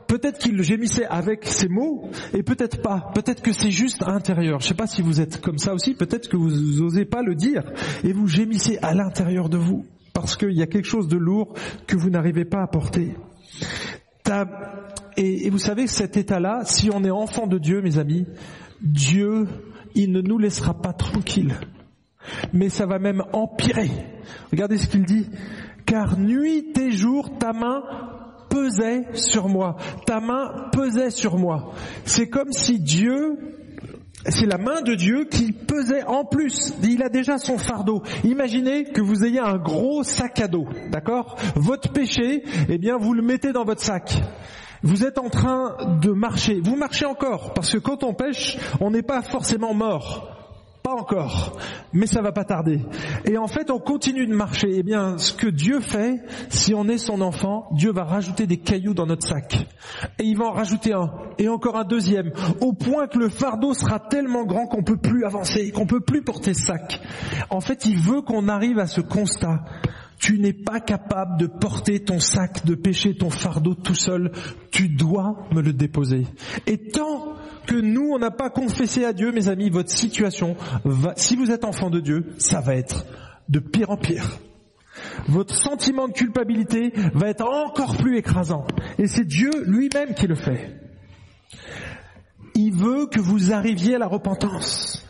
[0.06, 3.10] peut-être qu'il gémissait avec ses mots et peut-être pas.
[3.14, 4.60] Peut-être que c'est juste intérieur.
[4.60, 5.94] Je ne sais pas si vous êtes comme ça aussi.
[5.94, 7.62] Peut-être que vous n'osez pas le dire
[8.04, 11.54] et vous gémissez à l'intérieur de vous parce qu'il y a quelque chose de lourd
[11.86, 13.14] que vous n'arrivez pas à porter.
[15.16, 18.26] Et, vous savez, cet état-là, si on est enfant de Dieu, mes amis,
[18.80, 19.46] Dieu,
[19.94, 21.56] il ne nous laissera pas tranquilles.
[22.52, 23.90] Mais ça va même empirer.
[24.50, 25.28] Regardez ce qu'il dit.
[25.86, 27.82] Car nuit et jour, ta main
[28.48, 29.76] pesait sur moi.
[30.06, 31.72] Ta main pesait sur moi.
[32.04, 33.38] C'est comme si Dieu
[34.26, 36.74] c'est la main de Dieu qui pesait en plus.
[36.82, 38.02] Il a déjà son fardeau.
[38.24, 41.36] Imaginez que vous ayez un gros sac à dos, d'accord?
[41.56, 44.22] Votre péché, eh bien, vous le mettez dans votre sac.
[44.82, 46.60] Vous êtes en train de marcher.
[46.62, 50.39] Vous marchez encore, parce que quand on pêche, on n'est pas forcément mort.
[50.82, 51.58] Pas encore,
[51.92, 52.80] mais ça va pas tarder.
[53.26, 54.68] Et en fait, on continue de marcher.
[54.72, 58.56] Eh bien, ce que Dieu fait, si on est son enfant, Dieu va rajouter des
[58.56, 59.66] cailloux dans notre sac.
[60.18, 63.74] Et il va en rajouter un, et encore un deuxième, au point que le fardeau
[63.74, 67.00] sera tellement grand qu'on peut plus avancer, qu'on peut plus porter ce sac.
[67.50, 69.64] En fait, il veut qu'on arrive à ce constat.
[70.18, 74.32] Tu n'es pas capable de porter ton sac de péché, ton fardeau tout seul.
[74.70, 76.26] Tu dois me le déposer.
[76.66, 77.36] Et tant
[77.70, 81.52] que nous, on n'a pas confessé à Dieu, mes amis, votre situation, va, si vous
[81.52, 83.06] êtes enfant de Dieu, ça va être
[83.48, 84.40] de pire en pire.
[85.28, 88.66] Votre sentiment de culpabilité va être encore plus écrasant.
[88.98, 90.80] Et c'est Dieu lui-même qui le fait.
[92.56, 95.06] Il veut que vous arriviez à la repentance.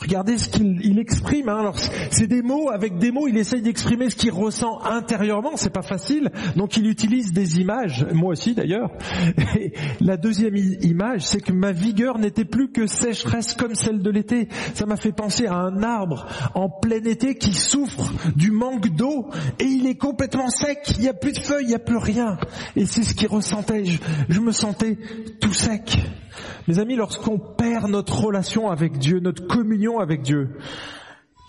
[0.00, 1.48] Regardez ce qu'il exprime.
[1.48, 1.58] Hein.
[1.58, 1.76] Alors,
[2.10, 3.28] c'est des mots avec des mots.
[3.28, 5.56] Il essaye d'exprimer ce qu'il ressent intérieurement.
[5.56, 6.30] C'est pas facile.
[6.56, 8.06] Donc, il utilise des images.
[8.12, 8.90] Moi aussi, d'ailleurs.
[10.00, 14.48] la deuxième image, c'est que ma vigueur n'était plus que sécheresse comme celle de l'été.
[14.74, 19.28] Ça m'a fait penser à un arbre en plein été qui souffre du manque d'eau
[19.58, 20.78] et il est complètement sec.
[20.96, 22.38] Il n'y a plus de feuilles, il n'y a plus rien.
[22.76, 23.84] Et c'est ce qu'il ressentait.
[24.28, 24.96] je me sentais
[25.40, 25.98] tout sec.
[26.68, 30.56] Mes amis, lorsqu'on perd notre relation avec Dieu, notre communion avec Dieu,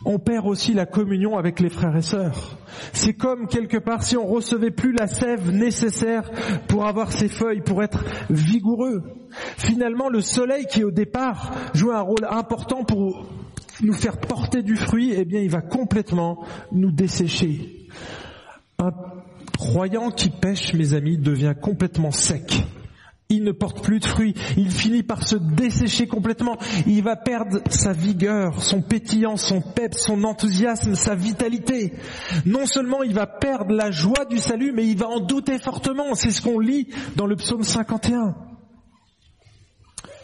[0.06, 2.58] on perd aussi la communion avec les frères et sœurs.
[2.93, 6.30] C'est comme quelque part si on recevait plus la sève nécessaire
[6.67, 9.04] pour avoir ses feuilles, pour être vigoureux.
[9.58, 13.27] Finalement, le soleil qui au départ jouait un rôle important pour
[13.82, 17.88] nous faire porter du fruit, eh bien, il va complètement nous dessécher.
[18.80, 18.91] Un
[19.58, 22.63] croyant qui pêche, mes amis, devient complètement sec
[23.32, 27.60] il ne porte plus de fruits, il finit par se dessécher complètement, il va perdre
[27.70, 31.94] sa vigueur, son pétillant, son pep, son enthousiasme, sa vitalité.
[32.46, 36.13] Non seulement il va perdre la joie du salut, mais il va en douter fortement,
[36.13, 38.36] c'est ce qu'on lit dans le psaume 51.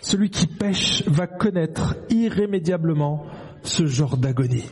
[0.02, 3.26] Celui qui pêche va connaître irrémédiablement
[3.64, 4.66] ce genre d'agonie.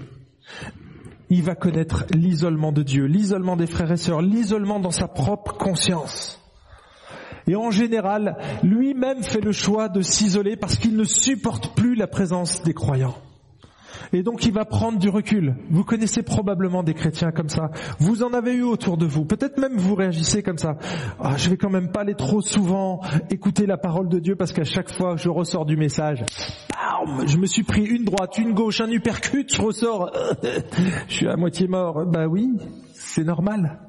[1.29, 5.53] Il va connaître l'isolement de Dieu, l'isolement des frères et sœurs, l'isolement dans sa propre
[5.53, 6.44] conscience.
[7.47, 12.07] Et en général, lui-même fait le choix de s'isoler parce qu'il ne supporte plus la
[12.07, 13.15] présence des croyants.
[14.13, 15.55] Et donc il va prendre du recul.
[15.69, 17.71] Vous connaissez probablement des chrétiens comme ça.
[17.99, 19.25] Vous en avez eu autour de vous.
[19.25, 20.77] Peut-être même vous réagissez comme ça.
[21.19, 24.53] Ah, je vais quand même pas aller trop souvent écouter la parole de Dieu parce
[24.53, 26.23] qu'à chaque fois je ressors du message,
[27.25, 30.11] je me suis pris une droite, une gauche, un uppercut, je ressors,
[31.07, 32.05] je suis à moitié mort.
[32.05, 32.51] Bah oui,
[32.93, 33.84] c'est normal.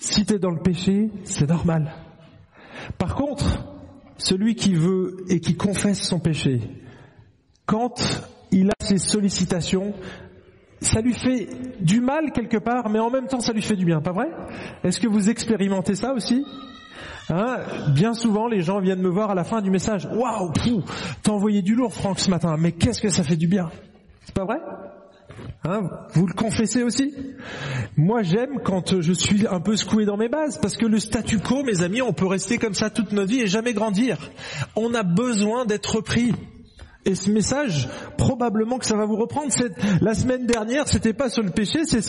[0.00, 1.92] Si tu es dans le péché, c'est normal.
[2.96, 3.66] Par contre,
[4.16, 6.60] celui qui veut et qui confesse son péché,
[7.66, 8.00] quand
[8.50, 9.92] il a ses sollicitations,
[10.80, 11.48] ça lui fait
[11.80, 14.28] du mal quelque part, mais en même temps ça lui fait du bien, pas vrai?
[14.84, 16.46] Est-ce que vous expérimentez ça aussi?
[17.28, 17.58] Hein?
[17.94, 20.06] Bien souvent, les gens viennent me voir à la fin du message.
[20.06, 20.50] Waouh,
[21.22, 22.56] t'as envoyé du lourd, Franck, ce matin.
[22.58, 23.68] Mais qu'est-ce que ça fait du bien?
[24.24, 24.58] C'est pas vrai?
[25.62, 27.14] Hein, vous le confessez aussi?
[27.96, 31.38] Moi j'aime quand je suis un peu secoué dans mes bases, parce que le statu
[31.38, 34.16] quo, mes amis, on peut rester comme ça toute notre vie et jamais grandir.
[34.74, 36.32] On a besoin d'être pris.
[37.06, 39.50] Et ce message, probablement que ça va vous reprendre.
[40.02, 42.02] La semaine dernière, c'était pas sur le péché, c'est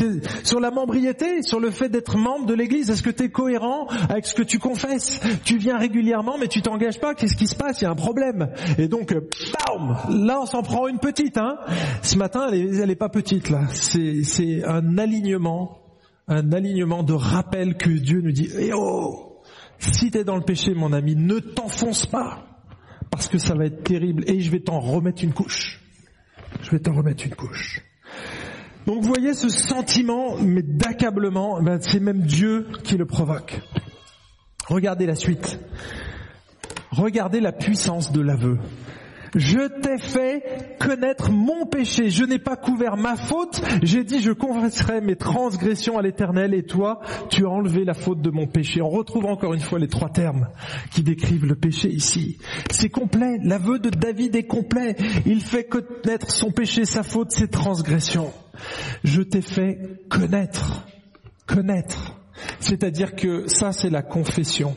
[0.45, 2.89] sur la membriété, sur le fait d'être membre de l'Église.
[2.89, 5.21] Est-ce que tu es cohérent avec ce que tu confesses?
[5.45, 7.15] Tu viens régulièrement, mais tu t'engages pas.
[7.15, 7.79] Qu'est-ce qui se passe?
[7.79, 8.49] Il y a un problème.
[8.77, 9.29] Et donc, euh,
[9.65, 11.37] bam Là, on s'en prend une petite.
[11.37, 11.55] Hein
[12.01, 13.61] ce matin, elle est, pas petite là.
[13.71, 15.77] C'est un alignement,
[16.27, 18.49] un alignement de rappel que Dieu nous dit.
[18.59, 19.39] Eh oh
[19.79, 22.50] Si t'es dans le péché, mon ami, ne t'enfonce pas
[23.11, 25.79] parce que ça va être terrible et je vais t'en remettre une couche.
[26.61, 27.81] Je vais t'en remettre une couche.
[28.87, 33.61] Donc vous voyez ce sentiment mais d'accablement, ben, c'est même Dieu qui le provoque.
[34.67, 35.59] Regardez la suite.
[36.91, 38.57] Regardez la puissance de l'aveu.
[39.35, 42.09] Je t'ai fait connaître mon péché.
[42.09, 43.61] Je n'ai pas couvert ma faute.
[43.81, 48.21] J'ai dit, je confesserai mes transgressions à l'éternel et toi, tu as enlevé la faute
[48.21, 48.81] de mon péché.
[48.81, 50.49] On retrouve encore une fois les trois termes
[50.91, 52.37] qui décrivent le péché ici.
[52.69, 53.37] C'est complet.
[53.43, 54.95] L'aveu de David est complet.
[55.25, 58.31] Il fait connaître son péché, sa faute, ses transgressions.
[59.03, 60.85] Je t'ai fait connaître.
[61.45, 62.17] Connaître.
[62.59, 64.75] C'est-à-dire que ça, c'est la confession.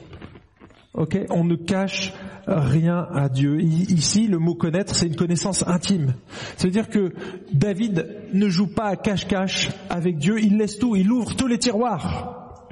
[0.94, 2.12] Ok, on ne cache
[2.46, 3.60] rien à Dieu.
[3.60, 6.14] Ici, le mot connaître, c'est une connaissance intime.
[6.56, 7.12] C'est-à-dire que
[7.52, 11.58] David ne joue pas à cache-cache avec Dieu, il laisse tout, il ouvre tous les
[11.58, 12.68] tiroirs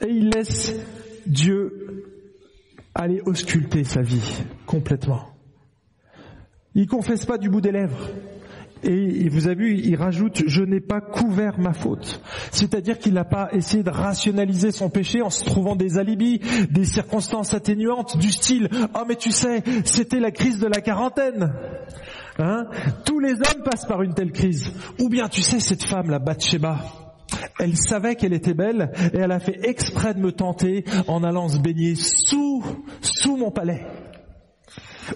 [0.00, 0.74] et il laisse
[1.26, 2.04] Dieu
[2.94, 5.30] aller ausculter sa vie complètement.
[6.74, 8.08] Il confesse pas du bout des lèvres.
[8.84, 12.20] Et vous avez vu, il rajoute, je n'ai pas couvert ma faute.
[12.52, 16.84] C'est-à-dire qu'il n'a pas essayé de rationaliser son péché en se trouvant des alibis, des
[16.84, 21.52] circonstances atténuantes du style, oh mais tu sais, c'était la crise de la quarantaine.
[22.38, 22.66] Hein?
[23.04, 24.72] Tous les hommes passent par une telle crise.
[25.00, 26.78] Ou bien tu sais, cette femme, la Bathsheba,
[27.58, 31.48] elle savait qu'elle était belle et elle a fait exprès de me tenter en allant
[31.48, 32.62] se baigner sous,
[33.00, 33.86] sous mon palais.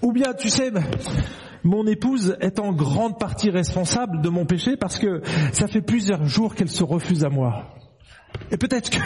[0.02, 0.70] Ou bien tu sais,
[1.64, 6.24] mon épouse est en grande partie responsable de mon péché parce que ça fait plusieurs
[6.24, 7.74] jours qu'elle se refuse à moi.
[8.50, 8.98] Et peut-être que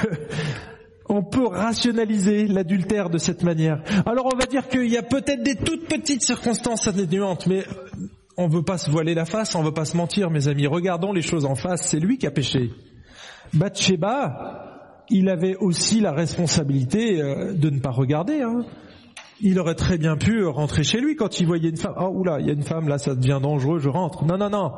[1.09, 3.83] on peut rationaliser l'adultère de cette manière.
[4.07, 7.65] Alors on va dire qu'il y a peut-être des toutes petites circonstances atténuantes, mais
[8.37, 10.49] on ne veut pas se voiler la face, on ne veut pas se mentir, mes
[10.49, 10.67] amis.
[10.67, 12.71] Regardons les choses en face, c'est lui qui a péché.
[13.53, 18.41] Bathsheba, il avait aussi la responsabilité euh, de ne pas regarder.
[18.41, 18.65] Hein
[19.43, 21.95] il aurait très bien pu rentrer chez lui quand il voyait une femme.
[21.99, 24.25] Oh oula, il y a une femme là, ça devient dangereux, je rentre.
[24.25, 24.73] Non, non, non.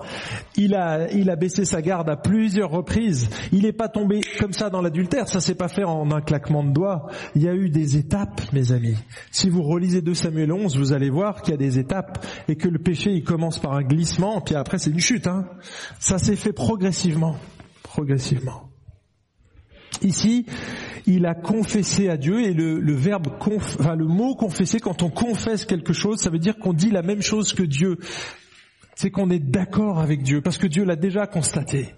[0.57, 3.29] Il a, il a baissé sa garde à plusieurs reprises.
[3.53, 5.29] Il n'est pas tombé comme ça dans l'adultère.
[5.29, 7.07] Ça s'est pas fait en un claquement de doigts.
[7.35, 8.97] Il y a eu des étapes, mes amis.
[9.31, 12.57] Si vous relisez 2 Samuel 11, vous allez voir qu'il y a des étapes et
[12.57, 15.27] que le péché, il commence par un glissement, puis après c'est une chute.
[15.27, 15.47] Hein.
[15.99, 17.37] Ça s'est fait progressivement,
[17.83, 18.74] progressivement.
[20.03, 20.47] Ici,
[21.07, 25.65] il a confessé à Dieu et le, verbe, enfin, le mot confesser, quand on confesse
[25.65, 27.99] quelque chose, ça veut dire qu'on dit la même chose que Dieu.
[28.95, 31.95] C'est qu'on est d'accord avec Dieu parce que Dieu l'a déjà constaté.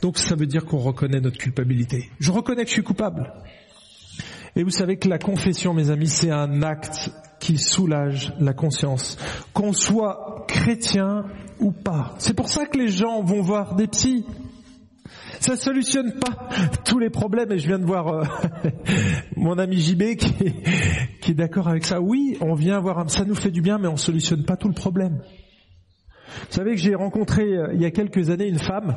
[0.00, 2.10] Donc ça veut dire qu'on reconnaît notre culpabilité.
[2.20, 3.32] Je reconnais que je suis coupable.
[4.56, 9.18] Et vous savez que la confession, mes amis, c'est un acte qui soulage la conscience.
[9.52, 11.26] Qu'on soit chrétien
[11.60, 12.14] ou pas.
[12.18, 14.24] C'est pour ça que les gens vont voir des psys.
[15.40, 16.48] Ça solutionne pas
[16.84, 18.24] tous les problèmes et je viens de voir euh,
[19.36, 22.00] mon ami JB qui, est d'accord avec ça.
[22.00, 24.74] Oui, on vient voir, ça nous fait du bien, mais on solutionne pas tout le
[24.74, 25.20] problème.
[26.50, 28.96] Vous savez que j'ai rencontré euh, il y a quelques années une femme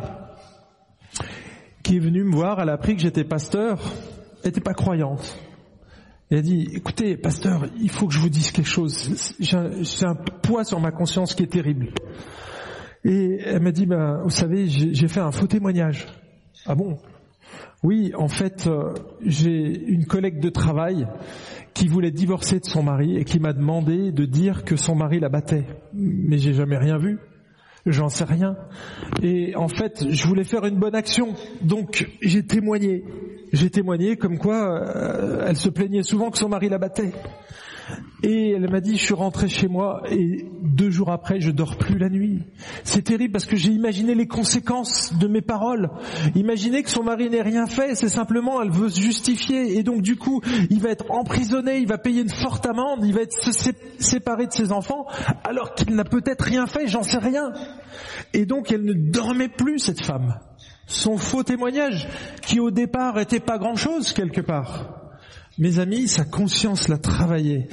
[1.83, 3.79] qui est venue me voir, elle a appris que j'étais pasteur,
[4.43, 5.37] elle n'était pas croyante.
[6.29, 9.35] Elle a dit, écoutez, pasteur, il faut que je vous dise quelque chose.
[9.39, 9.57] J'ai
[10.05, 11.89] un, poids sur ma conscience qui est terrible.
[13.03, 16.07] Et elle m'a dit, ben, vous savez, j'ai fait un faux témoignage.
[16.65, 16.97] Ah bon?
[17.83, 18.93] Oui, en fait, euh,
[19.25, 21.07] j'ai une collègue de travail
[21.73, 25.19] qui voulait divorcer de son mari et qui m'a demandé de dire que son mari
[25.19, 25.65] la battait.
[25.93, 27.19] Mais j'ai jamais rien vu.
[27.87, 28.55] J'en sais rien.
[29.23, 31.33] Et en fait, je voulais faire une bonne action.
[31.63, 33.03] Donc, j'ai témoigné.
[33.53, 37.11] J'ai témoigné comme quoi euh, elle se plaignait souvent que son mari la battait.
[38.23, 41.75] Et elle m'a dit, je suis rentré chez moi et deux jours après, je dors
[41.75, 42.43] plus la nuit.
[42.83, 45.89] C'est terrible parce que j'ai imaginé les conséquences de mes paroles.
[46.35, 50.03] Imaginez que son mari n'ait rien fait, c'est simplement, elle veut se justifier et donc
[50.03, 53.35] du coup, il va être emprisonné, il va payer une forte amende, il va être
[53.99, 55.07] séparé de ses enfants
[55.43, 57.51] alors qu'il n'a peut-être rien fait, j'en sais rien.
[58.33, 60.37] Et donc elle ne dormait plus, cette femme.
[60.85, 62.07] Son faux témoignage,
[62.41, 65.00] qui au départ était pas grand chose quelque part
[65.57, 67.67] mes amis, sa conscience l'a travaillé.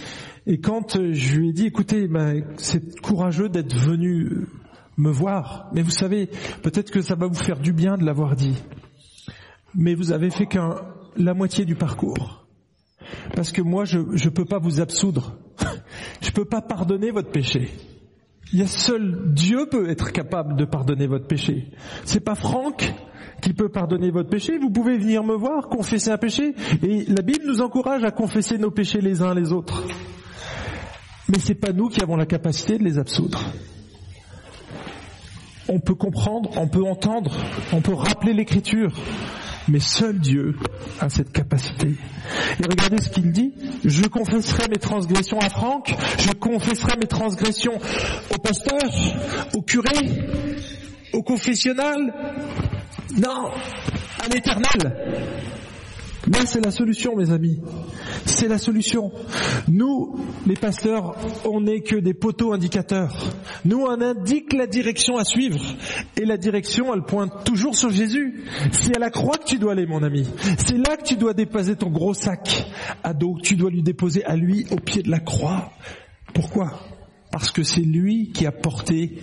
[0.46, 4.48] Et quand euh, je lui ai dit, écoutez, ben, c'est courageux d'être venu euh,
[4.96, 6.28] me voir, mais vous savez,
[6.62, 8.56] peut-être que ça va vous faire du bien de l'avoir dit.
[9.74, 10.76] Mais vous avez fait qu'un
[11.16, 12.46] la moitié du parcours.
[13.34, 15.36] Parce que moi, je ne peux pas vous absoudre.
[16.20, 17.70] Je peux pas pardonner votre péché.
[18.52, 21.70] Il y a seul Dieu peut être capable de pardonner votre péché.
[22.04, 22.92] C'est pas Franck
[23.40, 24.58] qui peut pardonner votre péché.
[24.58, 26.54] Vous pouvez venir me voir, confesser un péché.
[26.82, 29.82] Et la Bible nous encourage à confesser nos péchés les uns les autres.
[31.28, 33.40] Mais c'est pas nous qui avons la capacité de les absoudre.
[35.68, 37.30] On peut comprendre, on peut entendre,
[37.74, 38.90] on peut rappeler l'écriture,
[39.68, 40.56] mais seul Dieu
[40.98, 41.88] a cette capacité.
[41.88, 43.52] Et regardez ce qu'il dit.
[43.84, 47.76] Je confesserai mes transgressions à Franck, je confesserai mes transgressions
[48.34, 48.80] au pasteur,
[49.54, 50.08] au curé,
[51.12, 52.14] au confessionnal.
[53.16, 53.50] Non,
[54.22, 55.28] à l'éternel.
[56.26, 57.60] Là, c'est la solution, mes amis.
[58.26, 59.12] C'est la solution.
[59.68, 63.32] Nous, les pasteurs, on n'est que des poteaux indicateurs.
[63.64, 65.60] Nous, on indique la direction à suivre.
[66.16, 68.44] Et la direction, elle pointe toujours sur Jésus.
[68.72, 70.28] C'est à la croix que tu dois aller, mon ami.
[70.58, 72.66] C'est là que tu dois déposer ton gros sac
[73.02, 73.36] à dos.
[73.42, 75.70] Tu dois lui déposer à lui au pied de la croix.
[76.34, 76.78] Pourquoi?
[77.32, 79.18] Parce que c'est lui qui a porté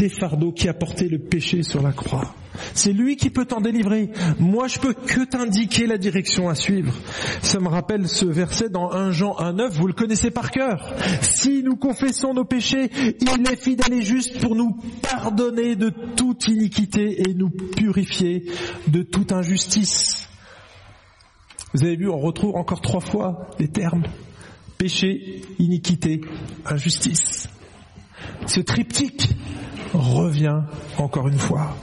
[0.00, 2.34] tes fardeaux, qui a porté le péché sur la croix.
[2.72, 4.08] C'est lui qui peut t'en délivrer.
[4.38, 6.94] Moi, je peux que t'indiquer la direction à suivre.
[7.42, 10.90] Ça me rappelle ce verset dans 1 Jean 1.9, vous le connaissez par cœur.
[11.20, 12.90] Si nous confessons nos péchés,
[13.20, 18.46] il est fidèle et juste pour nous pardonner de toute iniquité et nous purifier
[18.88, 20.30] de toute injustice.
[21.74, 24.04] Vous avez vu, on retrouve encore trois fois les termes
[24.78, 26.22] péché, iniquité,
[26.64, 27.50] injustice.
[28.46, 29.28] Ce triptyque
[29.94, 30.60] revient
[30.98, 31.76] encore une fois.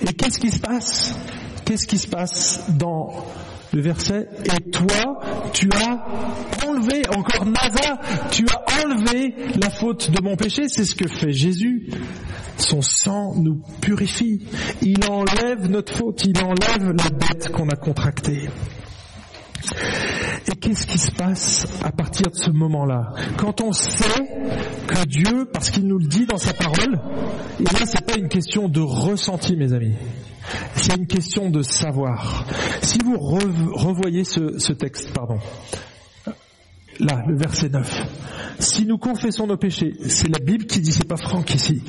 [0.00, 1.14] Et qu'est-ce qui se passe?
[1.64, 3.12] Qu'est-ce qui se passe dans
[3.72, 4.28] le verset?
[4.44, 5.20] Et toi,
[5.52, 8.00] tu as enlevé, encore nada,
[8.30, 11.90] tu as enlevé la faute de mon péché, c'est ce que fait Jésus.
[12.56, 14.46] Son sang nous purifie.
[14.82, 18.48] Il enlève notre faute, il enlève la dette qu'on a contractée.
[20.50, 24.06] Et qu'est-ce qui se passe à partir de ce moment-là Quand on sait
[24.86, 26.98] que Dieu, parce qu'il nous le dit dans sa parole,
[27.60, 29.94] et là c'est pas une question de ressenti mes amis,
[30.74, 32.46] c'est une question de savoir.
[32.80, 35.38] Si vous revoyez ce, ce texte, pardon,
[37.00, 38.06] là, le verset 9.
[38.58, 41.82] Si nous confessons nos péchés, c'est la Bible qui dit, c'est pas Franck ici.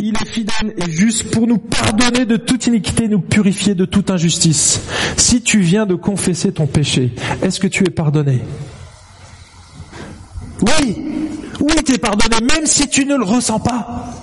[0.00, 4.10] Il est fidèle et juste pour nous pardonner de toute iniquité, nous purifier de toute
[4.10, 4.80] injustice.
[5.16, 8.40] Si tu viens de confesser ton péché, est-ce que tu es pardonné?
[10.62, 10.96] Oui,
[11.60, 14.14] oui, tu es pardonné, même si tu ne le ressens pas.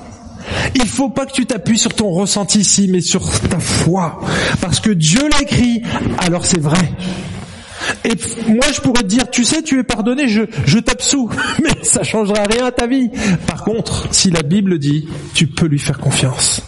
[0.75, 4.21] Il faut pas que tu t'appuies sur ton ressenti ici, mais sur ta foi.
[4.61, 5.81] Parce que Dieu l'a écrit,
[6.19, 6.93] alors c'est vrai.
[8.03, 8.15] Et
[8.47, 11.29] moi, je pourrais te dire, tu sais, tu es pardonné, je, je t'absous,
[11.63, 13.09] mais ça changera rien à ta vie.
[13.47, 16.61] Par contre, si la Bible dit, tu peux lui faire confiance.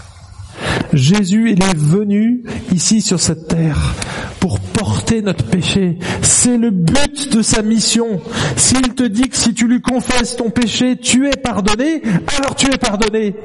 [0.93, 2.43] Jésus, il est venu
[2.73, 3.93] ici sur cette terre
[4.39, 5.99] pour porter notre péché.
[6.21, 8.21] C'est le but de sa mission.
[8.55, 12.01] S'il te dit que si tu lui confesses ton péché, tu es pardonné,
[12.37, 13.35] alors tu es pardonné.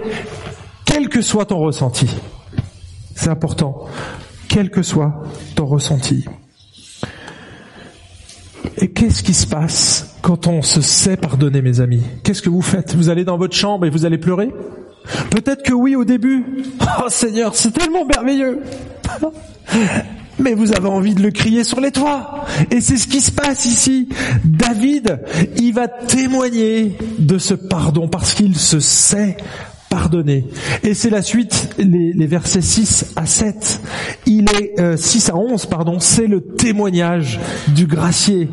[0.85, 2.09] Quel que soit ton ressenti.
[3.15, 3.87] C'est important.
[4.49, 5.23] Quel que soit
[5.55, 6.25] ton ressenti.
[8.79, 12.63] Et qu'est-ce qui se passe quand on se sait pardonner, mes amis Qu'est-ce que vous
[12.63, 14.51] faites Vous allez dans votre chambre et vous allez pleurer
[15.31, 16.45] Peut-être que oui au début.
[16.81, 18.61] Oh Seigneur, c'est tellement merveilleux.
[20.39, 22.45] Mais vous avez envie de le crier sur les toits.
[22.71, 24.09] Et c'est ce qui se passe ici.
[24.45, 25.21] David,
[25.57, 29.37] il va témoigner de ce pardon parce qu'il se sait
[29.93, 30.47] pardonner.
[30.83, 33.83] Et c'est la suite, les, versets 6 à 7.
[34.25, 37.39] Il est 6 euh, à 11, pardon, c'est le témoignage
[37.69, 38.49] du gracier.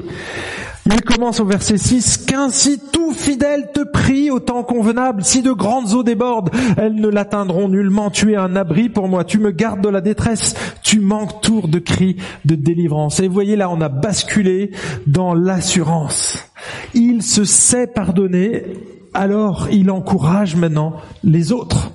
[0.85, 5.53] Il commence au verset 6, qu'ainsi tout fidèle te prie au temps convenable, si de
[5.53, 9.51] grandes eaux débordent, elles ne l'atteindront nullement, tu es un abri pour moi, tu me
[9.51, 13.21] gardes de la détresse, tu m'entoures de cris de délivrance.
[13.21, 14.71] Et vous voyez là, on a basculé
[15.07, 16.49] dans l'assurance.
[16.93, 18.65] Il se sait pardonner
[19.13, 20.93] alors il encourage maintenant
[21.23, 21.91] les autres.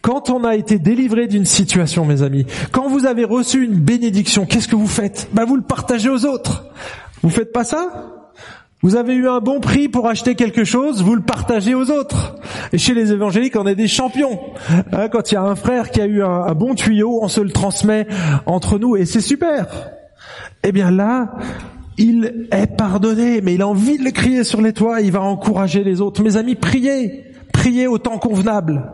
[0.00, 4.44] Quand on a été délivré d'une situation, mes amis, quand vous avez reçu une bénédiction,
[4.44, 5.28] qu'est-ce que vous faites?
[5.32, 6.66] Ben vous le partagez aux autres.
[7.22, 8.10] Vous faites pas ça?
[8.82, 12.36] Vous avez eu un bon prix pour acheter quelque chose, vous le partagez aux autres.
[12.74, 14.38] Et chez les évangéliques, on est des champions.
[14.92, 17.40] Hein, quand il y a un frère qui a eu un bon tuyau, on se
[17.40, 18.06] le transmet
[18.44, 19.90] entre nous et c'est super.
[20.62, 21.34] Eh bien là,
[21.98, 25.22] il est pardonné, mais il a envie de le crier sur les toits, il va
[25.22, 26.22] encourager les autres.
[26.22, 28.92] Mes amis, priez, priez au temps convenable,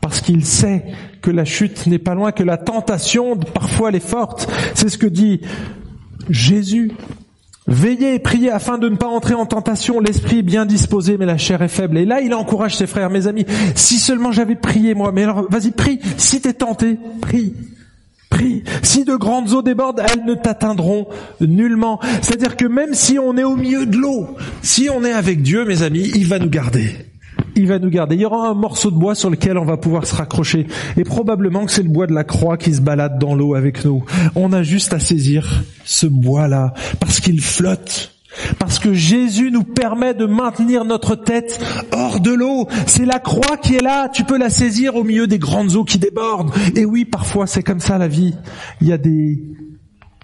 [0.00, 0.84] parce qu'il sait
[1.22, 4.50] que la chute n'est pas loin, que la tentation, parfois, elle est forte.
[4.74, 5.40] C'est ce que dit
[6.28, 6.92] Jésus.
[7.66, 9.98] Veillez et priez afin de ne pas entrer en tentation.
[9.98, 11.96] L'esprit est bien disposé, mais la chair est faible.
[11.96, 13.46] Et là, il encourage ses frères, mes amis.
[13.74, 15.12] Si seulement j'avais prié, moi.
[15.12, 15.98] Mais alors, vas-y, prie.
[16.18, 17.54] Si t'es tenté, prie.
[18.82, 21.06] Si de grandes eaux débordent, elles ne t'atteindront
[21.40, 22.00] nullement.
[22.22, 25.64] C'est-à-dire que même si on est au milieu de l'eau, si on est avec Dieu,
[25.64, 26.90] mes amis, il va nous garder.
[27.56, 28.16] Il va nous garder.
[28.16, 30.66] Il y aura un morceau de bois sur lequel on va pouvoir se raccrocher.
[30.96, 33.84] Et probablement que c'est le bois de la croix qui se balade dans l'eau avec
[33.84, 34.04] nous.
[34.34, 38.13] On a juste à saisir ce bois-là parce qu'il flotte
[38.58, 41.60] parce que Jésus nous permet de maintenir notre tête
[41.92, 42.68] hors de l'eau.
[42.86, 44.08] C'est la croix qui est là.
[44.08, 46.52] Tu peux la saisir au milieu des grandes eaux qui débordent.
[46.74, 48.34] Et oui, parfois c'est comme ça la vie.
[48.80, 49.42] Il y a des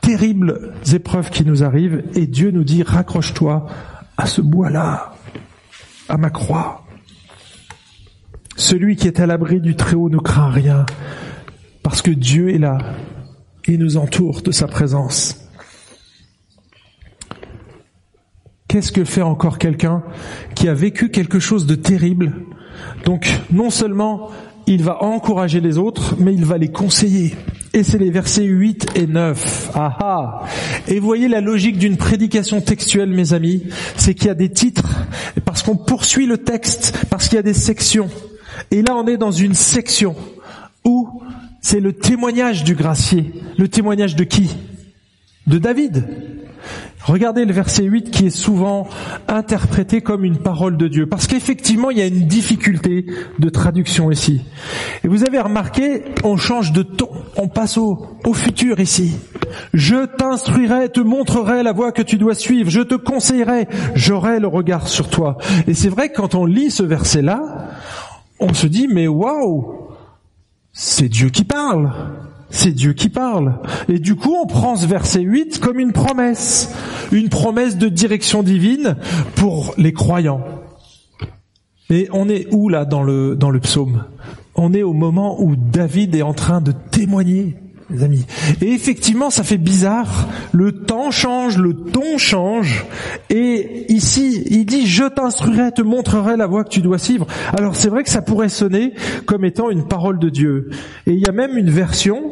[0.03, 3.67] terribles épreuves qui nous arrivent et Dieu nous dit raccroche-toi
[4.17, 5.15] à ce bois-là,
[6.09, 6.85] à ma croix.
[8.57, 10.85] Celui qui est à l'abri du Très-Haut ne craint rien
[11.83, 12.79] parce que Dieu est là
[13.67, 15.39] et nous entoure de sa présence.
[18.71, 20.01] Qu'est-ce que fait encore quelqu'un
[20.55, 22.35] qui a vécu quelque chose de terrible?
[23.05, 24.31] Donc non seulement
[24.68, 27.35] il va encourager les autres, mais il va les conseiller.
[27.73, 29.73] Et c'est les versets 8 et 9.
[29.75, 30.43] Ah ah.
[30.87, 33.64] Et voyez la logique d'une prédication textuelle, mes amis,
[33.97, 35.01] c'est qu'il y a des titres,
[35.45, 38.09] parce qu'on poursuit le texte, parce qu'il y a des sections.
[38.71, 40.14] Et là, on est dans une section
[40.85, 41.23] où
[41.61, 43.33] c'est le témoignage du gracier.
[43.59, 44.57] Le témoignage de qui?
[45.49, 46.05] De David.
[47.03, 48.87] Regardez le verset 8 qui est souvent
[49.27, 51.07] interprété comme une parole de Dieu.
[51.07, 53.07] Parce qu'effectivement, il y a une difficulté
[53.39, 54.43] de traduction ici.
[55.03, 59.17] Et vous avez remarqué, on change de ton, on passe au, futur ici.
[59.75, 64.47] Je t'instruirai, te montrerai la voie que tu dois suivre, je te conseillerai, j'aurai le
[64.47, 65.37] regard sur toi.
[65.67, 67.71] Et c'est vrai que quand on lit ce verset-là,
[68.39, 69.89] on se dit, mais waouh,
[70.73, 71.91] c'est Dieu qui parle.
[72.51, 73.55] C'est Dieu qui parle.
[73.89, 76.75] Et du coup, on prend ce verset 8 comme une promesse.
[77.13, 78.97] Une promesse de direction divine
[79.37, 80.45] pour les croyants.
[81.89, 84.05] Et on est où là dans le, dans le psaume?
[84.55, 87.57] On est au moment où David est en train de témoigner
[88.03, 88.26] amis.
[88.61, 90.28] Et effectivement, ça fait bizarre.
[90.53, 92.84] Le temps change, le ton change.
[93.28, 97.26] Et ici, il dit, je t'instruirai, te montrerai la voie que tu dois suivre.
[97.57, 98.95] Alors c'est vrai que ça pourrait sonner
[99.26, 100.70] comme étant une parole de Dieu.
[101.07, 102.30] Et il y a même une version,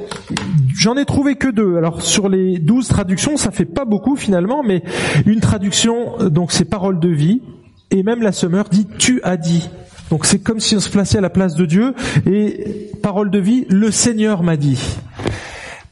[0.76, 1.76] j'en ai trouvé que deux.
[1.76, 4.82] Alors sur les douze traductions, ça fait pas beaucoup finalement, mais
[5.26, 7.42] une traduction, donc c'est parole de vie.
[7.90, 9.68] Et même la semeur dit, tu as dit.
[10.10, 11.94] Donc c'est comme si on se plaçait à la place de Dieu
[12.26, 14.98] et parole de vie, le Seigneur m'a dit.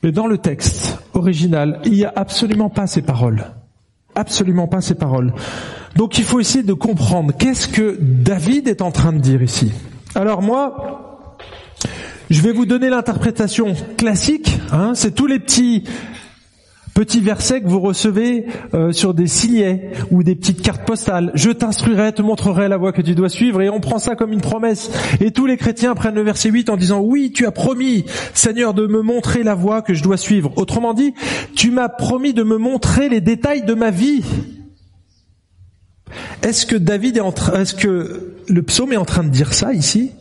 [0.07, 3.45] Mais dans le texte original, il n'y a absolument pas ces paroles.
[4.15, 5.35] Absolument pas ces paroles.
[5.97, 9.73] Donc il faut essayer de comprendre qu'est-ce que David est en train de dire ici.
[10.15, 11.19] Alors moi,
[12.31, 14.57] je vais vous donner l'interprétation classique.
[14.71, 15.83] Hein, c'est tous les petits
[16.97, 21.31] Petit verset que vous recevez euh, sur des signets ou des petites cartes postales.
[21.35, 24.33] Je t'instruirai, te montrerai la voie que tu dois suivre et on prend ça comme
[24.33, 24.91] une promesse.
[25.21, 28.73] Et tous les chrétiens prennent le verset 8 en disant oui, tu as promis, Seigneur,
[28.73, 30.55] de me montrer la voie que je dois suivre.
[30.57, 31.13] Autrement dit,
[31.55, 34.25] tu m'as promis de me montrer les détails de ma vie.
[36.41, 39.53] Est-ce que David est en train, est-ce que le psaume est en train de dire
[39.53, 40.13] ça ici?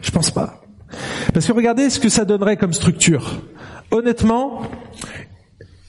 [0.00, 0.62] Je pense pas.
[1.34, 3.42] Parce que regardez ce que ça donnerait comme structure
[3.90, 4.62] honnêtement,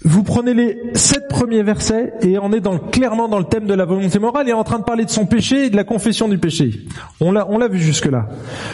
[0.03, 3.85] vous prenez les sept premiers versets et on est clairement dans le thème de la
[3.85, 6.39] volonté morale et en train de parler de son péché et de la confession du
[6.39, 6.71] péché.
[7.19, 8.27] On l'a, vu jusque là.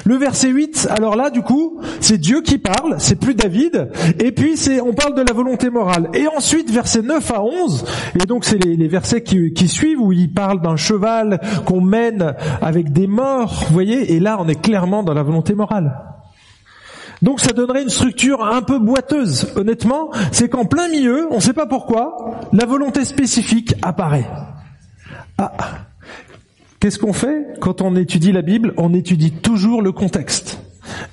[0.06, 4.32] Le verset 8, alors là, du coup, c'est Dieu qui parle, c'est plus David, et
[4.32, 6.10] puis c'est, on parle de la volonté morale.
[6.14, 7.86] Et ensuite, versets 9 à 11,
[8.22, 11.82] et donc c'est les, les versets qui, qui, suivent où il parle d'un cheval qu'on
[11.82, 16.17] mène avec des morts, vous voyez, et là on est clairement dans la volonté morale.
[17.22, 19.52] Donc ça donnerait une structure un peu boiteuse.
[19.56, 24.28] Honnêtement, c'est qu'en plein milieu, on ne sait pas pourquoi, la volonté spécifique apparaît.
[25.38, 25.52] Ah.
[26.80, 28.74] Qu'est-ce qu'on fait quand on étudie la Bible?
[28.78, 30.60] On étudie toujours le contexte.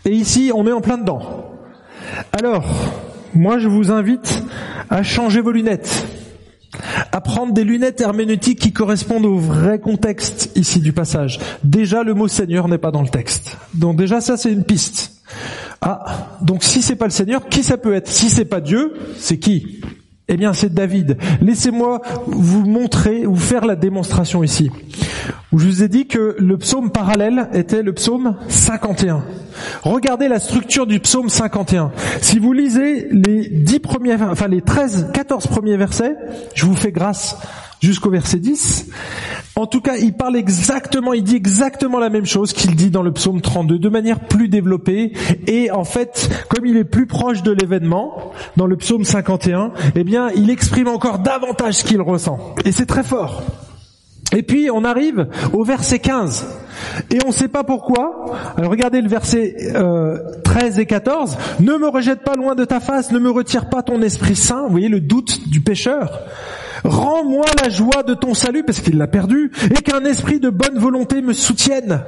[0.05, 1.23] Et ici, on est en plein dedans.
[2.33, 2.65] Alors,
[3.35, 4.43] moi je vous invite
[4.91, 6.07] à changer vos lunettes,
[7.13, 11.41] à prendre des lunettes herméneutiques qui correspondent au vrai contexte ici du passage.
[11.65, 13.57] Déjà, le mot Seigneur n'est pas dans le texte.
[13.73, 15.14] Donc déjà, ça c'est une piste.
[15.87, 18.09] Ah, donc si c'est pas le Seigneur, qui ça peut être?
[18.09, 19.81] Si c'est pas Dieu, c'est qui?
[20.29, 21.19] Eh bien, c'est David.
[21.43, 24.71] Laissez-moi vous montrer, vous faire la démonstration ici.
[25.53, 29.25] Je vous ai dit que le psaume parallèle était le psaume 51.
[29.83, 31.93] Regardez la structure du psaume 51.
[32.21, 36.17] Si vous lisez les dix premiers, enfin les 13, 14 premiers versets,
[36.55, 37.37] je vous fais grâce
[37.81, 38.87] jusqu'au verset 10.
[39.57, 43.03] En tout cas, il parle exactement, il dit exactement la même chose qu'il dit dans
[43.03, 45.13] le psaume 32 de manière plus développée.
[45.47, 50.05] Et en fait, comme il est plus proche de l'événement, dans le psaume 51, eh
[50.05, 52.55] bien, il exprime encore davantage ce qu'il ressent.
[52.65, 53.45] Et c'est très fort.
[54.35, 56.47] Et puis on arrive au verset 15.
[57.11, 58.27] Et on ne sait pas pourquoi.
[58.57, 59.57] Alors regardez le verset
[60.45, 61.39] 13 et 14.
[61.61, 64.65] Ne me rejette pas loin de ta face, ne me retire pas ton esprit saint.
[64.65, 66.21] Vous voyez le doute du pécheur.
[66.85, 70.79] Rends-moi la joie de ton salut, parce qu'il l'a perdu, et qu'un esprit de bonne
[70.79, 72.03] volonté me soutienne.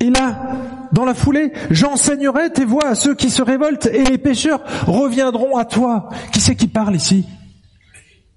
[0.00, 0.56] Et là,
[0.92, 5.56] dans la foulée, j'enseignerai tes voix à ceux qui se révoltent, et les pécheurs reviendront
[5.56, 6.08] à toi.
[6.32, 7.26] Qui c'est qui parle ici?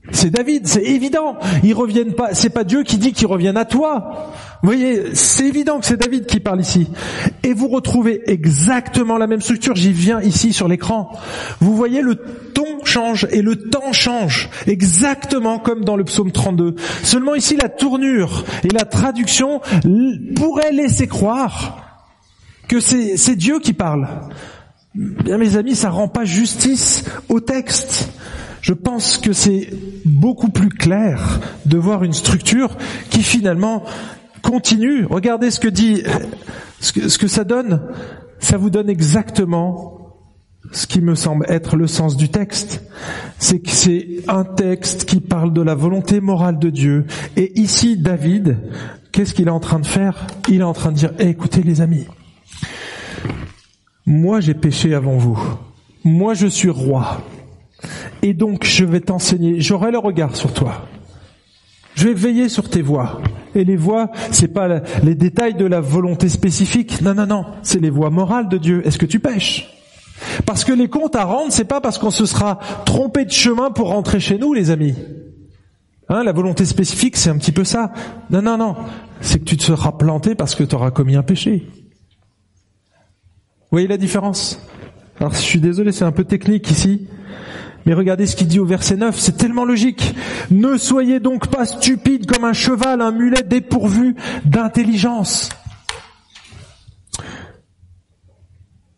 [0.09, 1.37] C'est David, c'est évident.
[1.63, 4.31] Ils reviennent pas, c'est pas Dieu qui dit qu'ils reviennent à toi.
[4.63, 6.87] Vous voyez, c'est évident que c'est David qui parle ici.
[7.43, 11.11] Et vous retrouvez exactement la même structure, j'y viens ici sur l'écran.
[11.59, 16.75] Vous voyez, le ton change et le temps change, exactement comme dans le psaume 32.
[17.03, 19.61] Seulement ici, la tournure et la traduction
[20.35, 21.77] pourraient laisser croire
[22.67, 24.07] que c'est Dieu qui parle.
[24.93, 28.09] Bien mes amis, ça rend pas justice au texte.
[28.61, 29.69] Je pense que c'est
[30.05, 32.77] beaucoup plus clair de voir une structure
[33.09, 33.83] qui finalement
[34.41, 35.05] continue.
[35.05, 36.03] Regardez ce que dit,
[36.79, 37.81] ce que, ça donne.
[38.39, 39.97] Ça vous donne exactement
[40.71, 42.83] ce qui me semble être le sens du texte.
[43.39, 47.05] C'est que c'est un texte qui parle de la volonté morale de Dieu.
[47.35, 48.57] Et ici, David,
[49.11, 50.27] qu'est-ce qu'il est en train de faire?
[50.47, 52.05] Il est en train de dire, écoutez les amis,
[54.05, 55.39] moi j'ai péché avant vous.
[56.03, 57.21] Moi je suis roi.
[58.21, 60.87] Et donc je vais t'enseigner, j'aurai le regard sur toi.
[61.95, 63.21] Je vais veiller sur tes voies.
[63.53, 67.01] Et les voies, c'est pas les détails de la volonté spécifique.
[67.01, 67.45] Non, non, non.
[67.63, 68.81] C'est les voies morales de Dieu.
[68.87, 69.69] Est-ce que tu pêches?
[70.45, 73.71] Parce que les comptes à rendre, c'est pas parce qu'on se sera trompé de chemin
[73.71, 74.95] pour rentrer chez nous, les amis.
[76.07, 77.91] Hein, la volonté spécifique, c'est un petit peu ça.
[78.29, 78.75] Non, non, non.
[79.19, 81.67] C'est que tu te seras planté parce que tu auras commis un péché.
[82.93, 84.65] Vous voyez la différence?
[85.19, 87.07] Alors, je suis désolé, c'est un peu technique ici.
[87.85, 90.13] Mais regardez ce qu'il dit au verset 9, c'est tellement logique.
[90.51, 94.15] Ne soyez donc pas stupides comme un cheval, un mulet dépourvu
[94.45, 95.49] d'intelligence,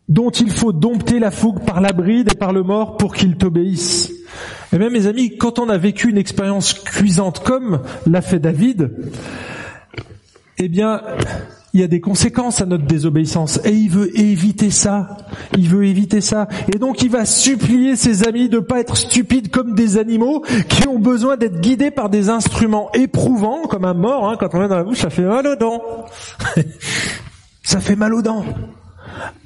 [0.08, 3.36] dont il faut dompter la fougue par la bride et par le mort pour qu'il
[3.36, 4.12] t'obéisse.
[4.72, 8.90] Et bien mes amis, quand on a vécu une expérience cuisante comme l'a fait David,
[10.58, 11.02] eh bien,
[11.74, 15.16] il y a des conséquences à notre désobéissance et il veut éviter ça.
[15.58, 16.46] Il veut éviter ça.
[16.72, 20.86] Et donc il va supplier ses amis de pas être stupides comme des animaux qui
[20.86, 24.30] ont besoin d'être guidés par des instruments éprouvants comme un mort.
[24.30, 25.82] Hein, quand on est dans la bouche, ça fait mal aux dents.
[27.64, 28.44] ça fait mal aux dents.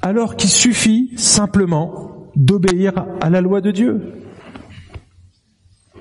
[0.03, 4.01] Alors qu'il suffit simplement d'obéir à la loi de Dieu.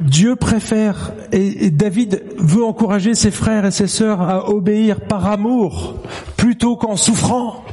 [0.00, 6.02] Dieu préfère, et David veut encourager ses frères et ses sœurs à obéir par amour,
[6.36, 7.64] plutôt qu'en souffrant,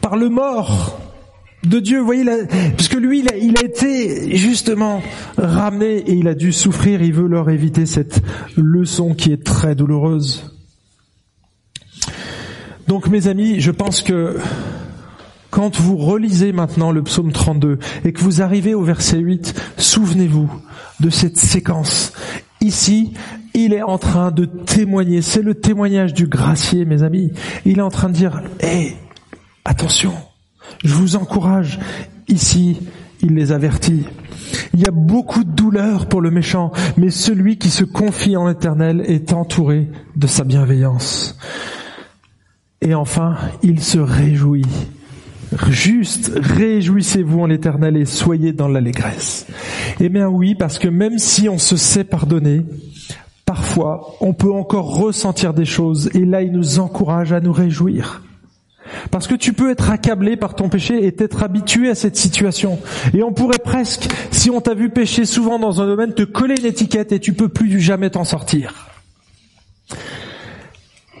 [0.00, 1.00] par le mort
[1.64, 2.00] de Dieu.
[2.00, 2.24] Vous voyez,
[2.76, 5.02] puisque lui, il a, il a, été justement
[5.36, 8.20] ramené et il a dû souffrir, il veut leur éviter cette
[8.56, 10.50] leçon qui est très douloureuse.
[12.88, 14.38] Donc mes amis, je pense que
[15.50, 20.50] quand vous relisez maintenant le psaume 32 et que vous arrivez au verset 8, souvenez-vous,
[21.02, 22.12] de cette séquence.
[22.60, 23.12] Ici,
[23.54, 25.20] il est en train de témoigner.
[25.20, 27.32] C'est le témoignage du gracier, mes amis.
[27.66, 28.94] Il est en train de dire, hé,
[29.64, 30.14] attention,
[30.84, 31.80] je vous encourage.
[32.28, 32.80] Ici,
[33.20, 34.04] il les avertit.
[34.74, 38.46] Il y a beaucoup de douleur pour le méchant, mais celui qui se confie en
[38.46, 41.36] l'éternel est entouré de sa bienveillance.
[42.80, 44.66] Et enfin, il se réjouit
[45.68, 49.46] Juste, réjouissez-vous en l'éternel et soyez dans l'allégresse.
[50.00, 52.62] Eh bien oui, parce que même si on se sait pardonner,
[53.44, 58.22] parfois on peut encore ressentir des choses et là il nous encourage à nous réjouir.
[59.10, 62.78] Parce que tu peux être accablé par ton péché et t'être habitué à cette situation.
[63.14, 66.56] Et on pourrait presque, si on t'a vu pécher souvent dans un domaine, te coller
[66.58, 68.90] une étiquette et tu peux plus jamais t'en sortir.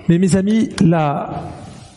[0.08, 1.44] Mais mes amis, la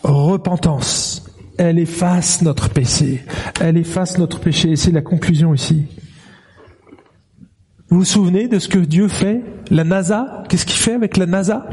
[0.02, 1.15] repentance,
[1.58, 3.24] elle efface notre péché.
[3.60, 4.72] Elle efface notre péché.
[4.72, 5.86] Et c'est la conclusion ici.
[7.88, 10.42] Vous vous souvenez de ce que Dieu fait La NASA?
[10.48, 11.66] Qu'est-ce qu'il fait avec la NASA?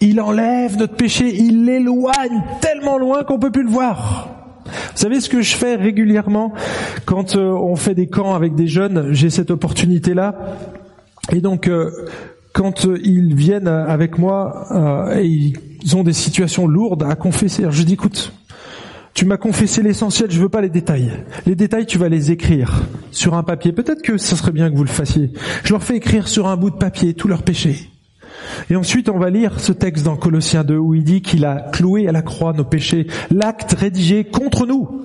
[0.00, 4.28] Il enlève notre péché, il l'éloigne tellement loin qu'on peut plus le voir.
[4.64, 6.52] Vous savez ce que je fais régulièrement
[7.04, 9.12] quand euh, on fait des camps avec des jeunes?
[9.12, 10.34] J'ai cette opportunité-là.
[11.30, 11.90] Et donc, euh,
[12.52, 14.66] quand euh, ils viennent avec moi
[15.16, 17.64] et ils ont des situations lourdes à confesser.
[17.70, 18.32] je dis, écoute,
[19.14, 21.12] tu m'as confessé l'essentiel, je veux pas les détails.
[21.44, 23.72] Les détails, tu vas les écrire sur un papier.
[23.72, 25.32] Peut-être que ce serait bien que vous le fassiez.
[25.64, 27.90] Je leur fais écrire sur un bout de papier tous leurs péchés.
[28.70, 31.70] Et ensuite, on va lire ce texte dans Colossiens 2 où il dit qu'il a
[31.72, 35.04] cloué à la croix nos péchés, l'acte rédigé contre nous.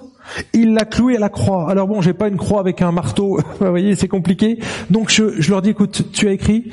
[0.54, 1.70] Il l'a cloué à la croix.
[1.70, 4.60] Alors bon, j'ai pas une croix avec un marteau, vous voyez, c'est compliqué.
[4.89, 6.72] Donc je, je leur dis, écoute, tu as écrit,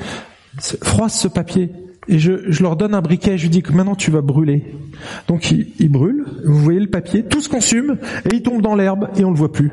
[0.59, 1.71] froisse ce papier.
[2.07, 4.75] Et je, leur donne un briquet, je lui dis que maintenant tu vas brûler.
[5.27, 9.09] Donc il, brûle, vous voyez le papier, tout se consume, et il tombe dans l'herbe,
[9.17, 9.71] et on le voit plus.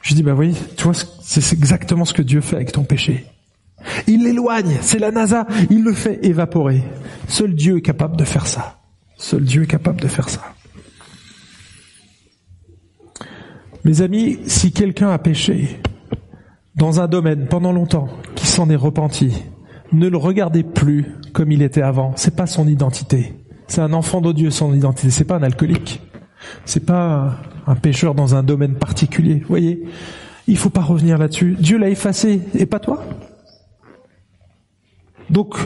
[0.00, 3.26] Je dis, bah oui, tu vois, c'est exactement ce que Dieu fait avec ton péché.
[4.06, 6.82] Il l'éloigne, c'est la NASA, il le fait évaporer.
[7.28, 8.80] Seul Dieu est capable de faire ça.
[9.16, 10.54] Seul Dieu est capable de faire ça.
[13.84, 15.80] Mes amis, si quelqu'un a péché
[16.74, 19.44] dans un domaine pendant longtemps, qui s'en est repenti,
[19.94, 22.12] ne le regardez plus comme il était avant.
[22.16, 23.34] C'est pas son identité.
[23.66, 25.10] C'est un enfant de Dieu, son identité.
[25.10, 26.02] C'est pas un alcoolique.
[26.64, 29.40] C'est pas un pécheur dans un domaine particulier.
[29.40, 29.84] Vous voyez?
[30.46, 31.56] Il faut pas revenir là-dessus.
[31.58, 33.02] Dieu l'a effacé, et pas toi.
[35.30, 35.56] Donc,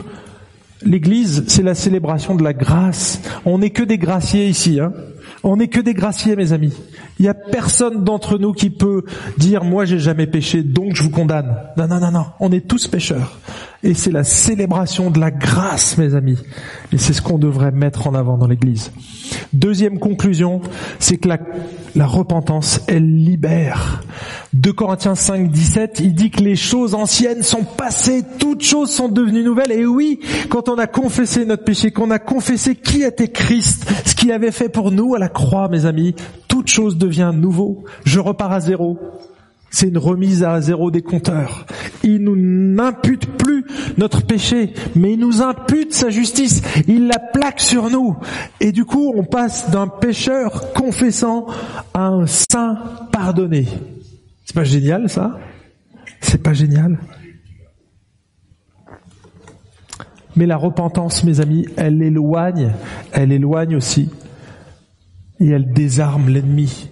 [0.81, 3.21] l'église, c'est la célébration de la grâce.
[3.45, 4.93] On n'est que des graciers ici, hein.
[5.43, 6.73] On n'est que des graciers, mes amis.
[7.17, 9.03] Il n'y a personne d'entre nous qui peut
[9.37, 11.55] dire moi j'ai jamais péché donc je vous condamne.
[11.77, 13.39] Non non non non, on est tous pécheurs
[13.83, 16.37] et c'est la célébration de la grâce mes amis.
[16.91, 18.91] Et c'est ce qu'on devrait mettre en avant dans l'église.
[19.53, 20.61] Deuxième conclusion,
[20.99, 24.03] c'est que la, repentance elle libère.
[24.53, 29.09] 2 Corinthiens 5 17, il dit que les choses anciennes sont passées, toutes choses sont
[29.09, 30.19] devenues nouvelles et oui,
[30.49, 34.51] quand on a confessé notre péché, qu'on a confessé qui était Christ, ce qu'il avait
[34.51, 36.13] fait pour nous à la croix mes amis,
[36.47, 37.85] toute chose devient nouveau.
[38.05, 38.99] Je repars à zéro.
[39.71, 41.65] C'est une remise à zéro des compteurs.
[42.03, 43.65] Il nous n'impute plus
[43.97, 46.61] notre péché, mais il nous impute sa justice.
[46.87, 48.17] Il la plaque sur nous.
[48.59, 51.47] Et du coup, on passe d'un pécheur confessant
[51.93, 52.77] à un saint
[53.11, 53.67] pardonné.
[54.45, 55.37] C'est pas génial, ça?
[56.21, 56.97] C'est pas génial?
[60.35, 62.73] Mais la repentance, mes amis, elle éloigne,
[63.11, 64.09] elle éloigne aussi
[65.39, 66.89] et elle désarme l'ennemi.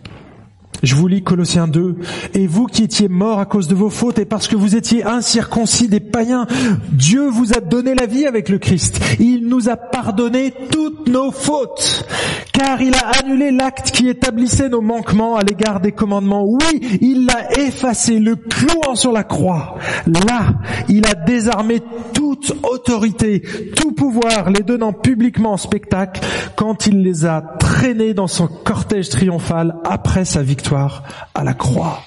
[0.84, 1.96] Je vous lis Colossiens 2.
[2.34, 5.04] Et vous qui étiez morts à cause de vos fautes et parce que vous étiez
[5.04, 6.46] incirconcis des païens,
[6.92, 9.00] Dieu vous a donné la vie avec le Christ.
[9.20, 12.06] Il nous a pardonné toutes nos fautes.
[12.54, 16.46] Car il a annulé l'acte qui établissait nos manquements à l'égard des commandements.
[16.46, 19.76] Oui, il l'a effacé, le clouant sur la croix.
[20.06, 20.56] Là,
[20.90, 21.82] il a désarmé
[22.14, 23.44] toute autorité,
[23.76, 26.22] tout pouvoir, les donnant publiquement en spectacle
[26.56, 32.02] quand il les a traînés dans son cortège triomphal après sa victoire à la croix.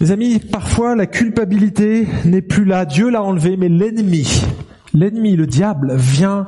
[0.00, 4.42] Mes amis, parfois la culpabilité n'est plus là, Dieu l'a enlevé, mais l'ennemi,
[4.92, 6.46] l'ennemi, le diable, vient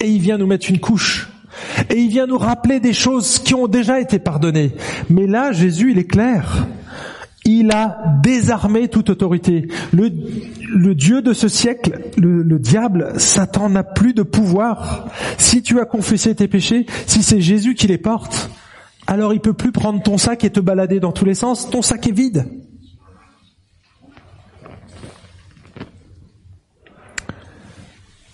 [0.00, 1.28] et il vient nous mettre une couche.
[1.90, 4.72] Et il vient nous rappeler des choses qui ont déjà été pardonnées.
[5.08, 6.66] Mais là, Jésus, il est clair.
[7.44, 9.68] Il a désarmé toute autorité.
[9.92, 15.08] Le, Dieu de ce siècle, le, le diable, Satan n'a plus de pouvoir.
[15.38, 18.50] Si tu as confessé tes péchés, si c'est Jésus qui les porte,
[19.06, 21.82] alors il peut plus prendre ton sac et te balader dans tous les sens, ton
[21.82, 22.46] sac est vide.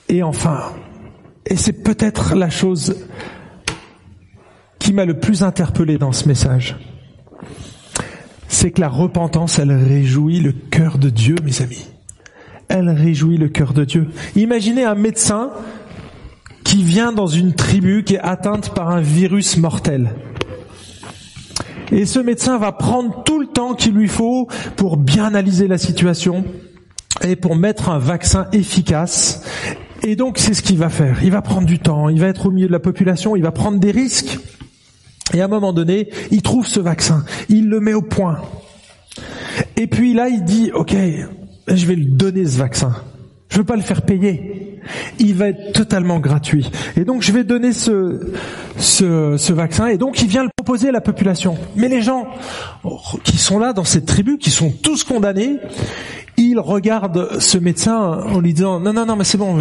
[0.09, 0.73] Et enfin,
[1.47, 2.97] et c'est peut-être la chose
[4.79, 6.77] qui m'a le plus interpellé dans ce message,
[8.49, 11.89] c'est que la repentance, elle réjouit le cœur de Dieu, mes amis.
[12.69, 14.09] Elle réjouit le cœur de Dieu.
[14.37, 15.51] Imaginez un médecin
[16.65, 20.15] qui vient dans une tribu qui est atteinte par un virus mortel.
[21.93, 25.77] Et ce médecin va prendre tout le temps qu'il lui faut pour bien analyser la
[25.77, 26.43] situation
[27.23, 29.43] et pour mettre un vaccin efficace.
[30.03, 31.23] Et donc c'est ce qu'il va faire.
[31.23, 33.53] Il va prendre du temps, il va être au milieu de la population, il va
[33.53, 34.39] prendre des risques.
[35.35, 38.41] Et à un moment donné, il trouve ce vaccin, il le met au point.
[39.77, 40.97] Et puis là, il dit, OK,
[41.69, 42.95] je vais lui donner ce vaccin.
[43.53, 44.81] Je veux pas le faire payer.
[45.19, 46.71] Il va être totalement gratuit.
[46.97, 48.33] Et donc je vais donner ce,
[48.79, 51.59] ce, ce, vaccin et donc il vient le proposer à la population.
[51.77, 52.29] Mais les gens
[53.25, 55.59] qui sont là dans cette tribu, qui sont tous condamnés,
[56.39, 59.59] ils regardent ce médecin en lui disant non non non mais c'est bon,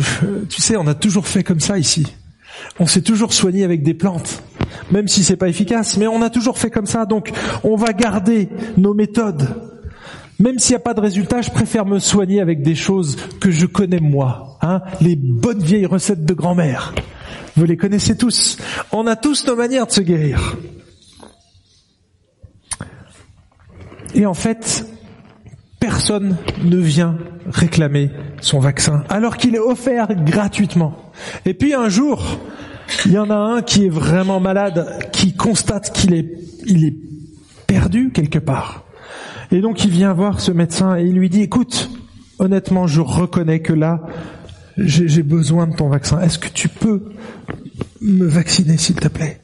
[0.50, 2.08] tu sais on a toujours fait comme ça ici.
[2.80, 4.42] On s'est toujours soigné avec des plantes,
[4.90, 7.06] même si c'est pas efficace, mais on a toujours fait comme ça.
[7.06, 7.34] Donc
[7.66, 9.50] on va garder nos méthodes
[10.42, 13.52] même s'il n'y a pas de résultat, je préfère me soigner avec des choses que
[13.52, 14.58] je connais moi.
[14.62, 16.94] Hein les bonnes vieilles recettes de grand-mère.
[17.56, 18.58] Vous les connaissez tous.
[18.92, 20.58] On a tous nos manières de se guérir.
[24.16, 24.86] Et en fait,
[25.80, 28.10] personne ne vient réclamer
[28.42, 31.12] son vaccin alors qu'il est offert gratuitement.
[31.46, 32.24] Et puis un jour,
[33.06, 36.30] il y en a un qui est vraiment malade, qui constate qu'il est,
[36.66, 36.96] il est
[37.68, 38.86] perdu quelque part.
[39.52, 41.92] Et donc il vient voir ce médecin et il lui dit, écoute,
[42.40, 44.02] honnêtement, je reconnais que là,
[44.78, 46.22] j'ai besoin de ton vaccin.
[46.22, 47.12] Est-ce que tu peux
[48.02, 49.42] me vacciner, s'il te plaît?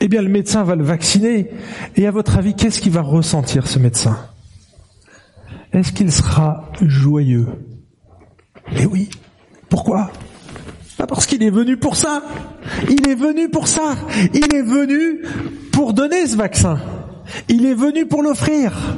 [0.00, 1.50] Eh bien, le médecin va le vacciner.
[1.96, 4.18] Et à votre avis, qu'est-ce qu'il va ressentir, ce médecin?
[5.72, 7.46] Est-ce qu'il sera joyeux?
[8.72, 9.10] Mais oui.
[9.68, 10.10] Pourquoi?
[10.96, 12.22] Pas parce qu'il est venu pour ça.
[12.88, 13.94] Il est venu pour ça.
[14.34, 15.22] Il est venu
[15.72, 16.80] pour donner ce vaccin.
[17.48, 18.96] Il est venu pour l'offrir.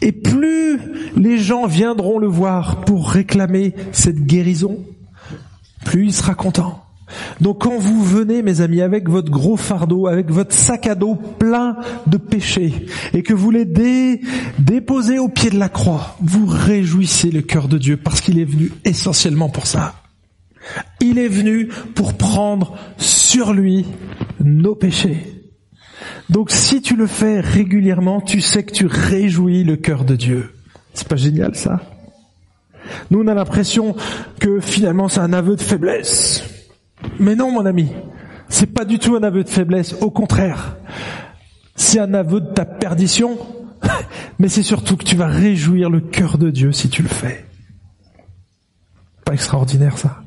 [0.00, 0.78] Et plus
[1.16, 4.84] les gens viendront le voir pour réclamer cette guérison,
[5.84, 6.84] plus il sera content.
[7.40, 11.14] Donc quand vous venez, mes amis, avec votre gros fardeau, avec votre sac à dos
[11.14, 11.76] plein
[12.06, 13.64] de péchés, et que vous les
[14.58, 18.44] déposez au pied de la croix, vous réjouissez le cœur de Dieu parce qu'il est
[18.44, 19.94] venu essentiellement pour ça.
[21.00, 23.84] Il est venu pour prendre sur lui
[24.40, 25.33] nos péchés.
[26.30, 30.54] Donc si tu le fais régulièrement, tu sais que tu réjouis le cœur de Dieu.
[30.94, 31.80] C'est pas génial ça?
[33.10, 33.94] Nous on a l'impression
[34.40, 36.44] que finalement c'est un aveu de faiblesse.
[37.18, 37.90] Mais non mon ami,
[38.48, 40.76] c'est pas du tout un aveu de faiblesse, au contraire.
[41.76, 43.38] C'est un aveu de ta perdition,
[44.38, 47.44] mais c'est surtout que tu vas réjouir le cœur de Dieu si tu le fais.
[49.24, 50.23] Pas extraordinaire ça?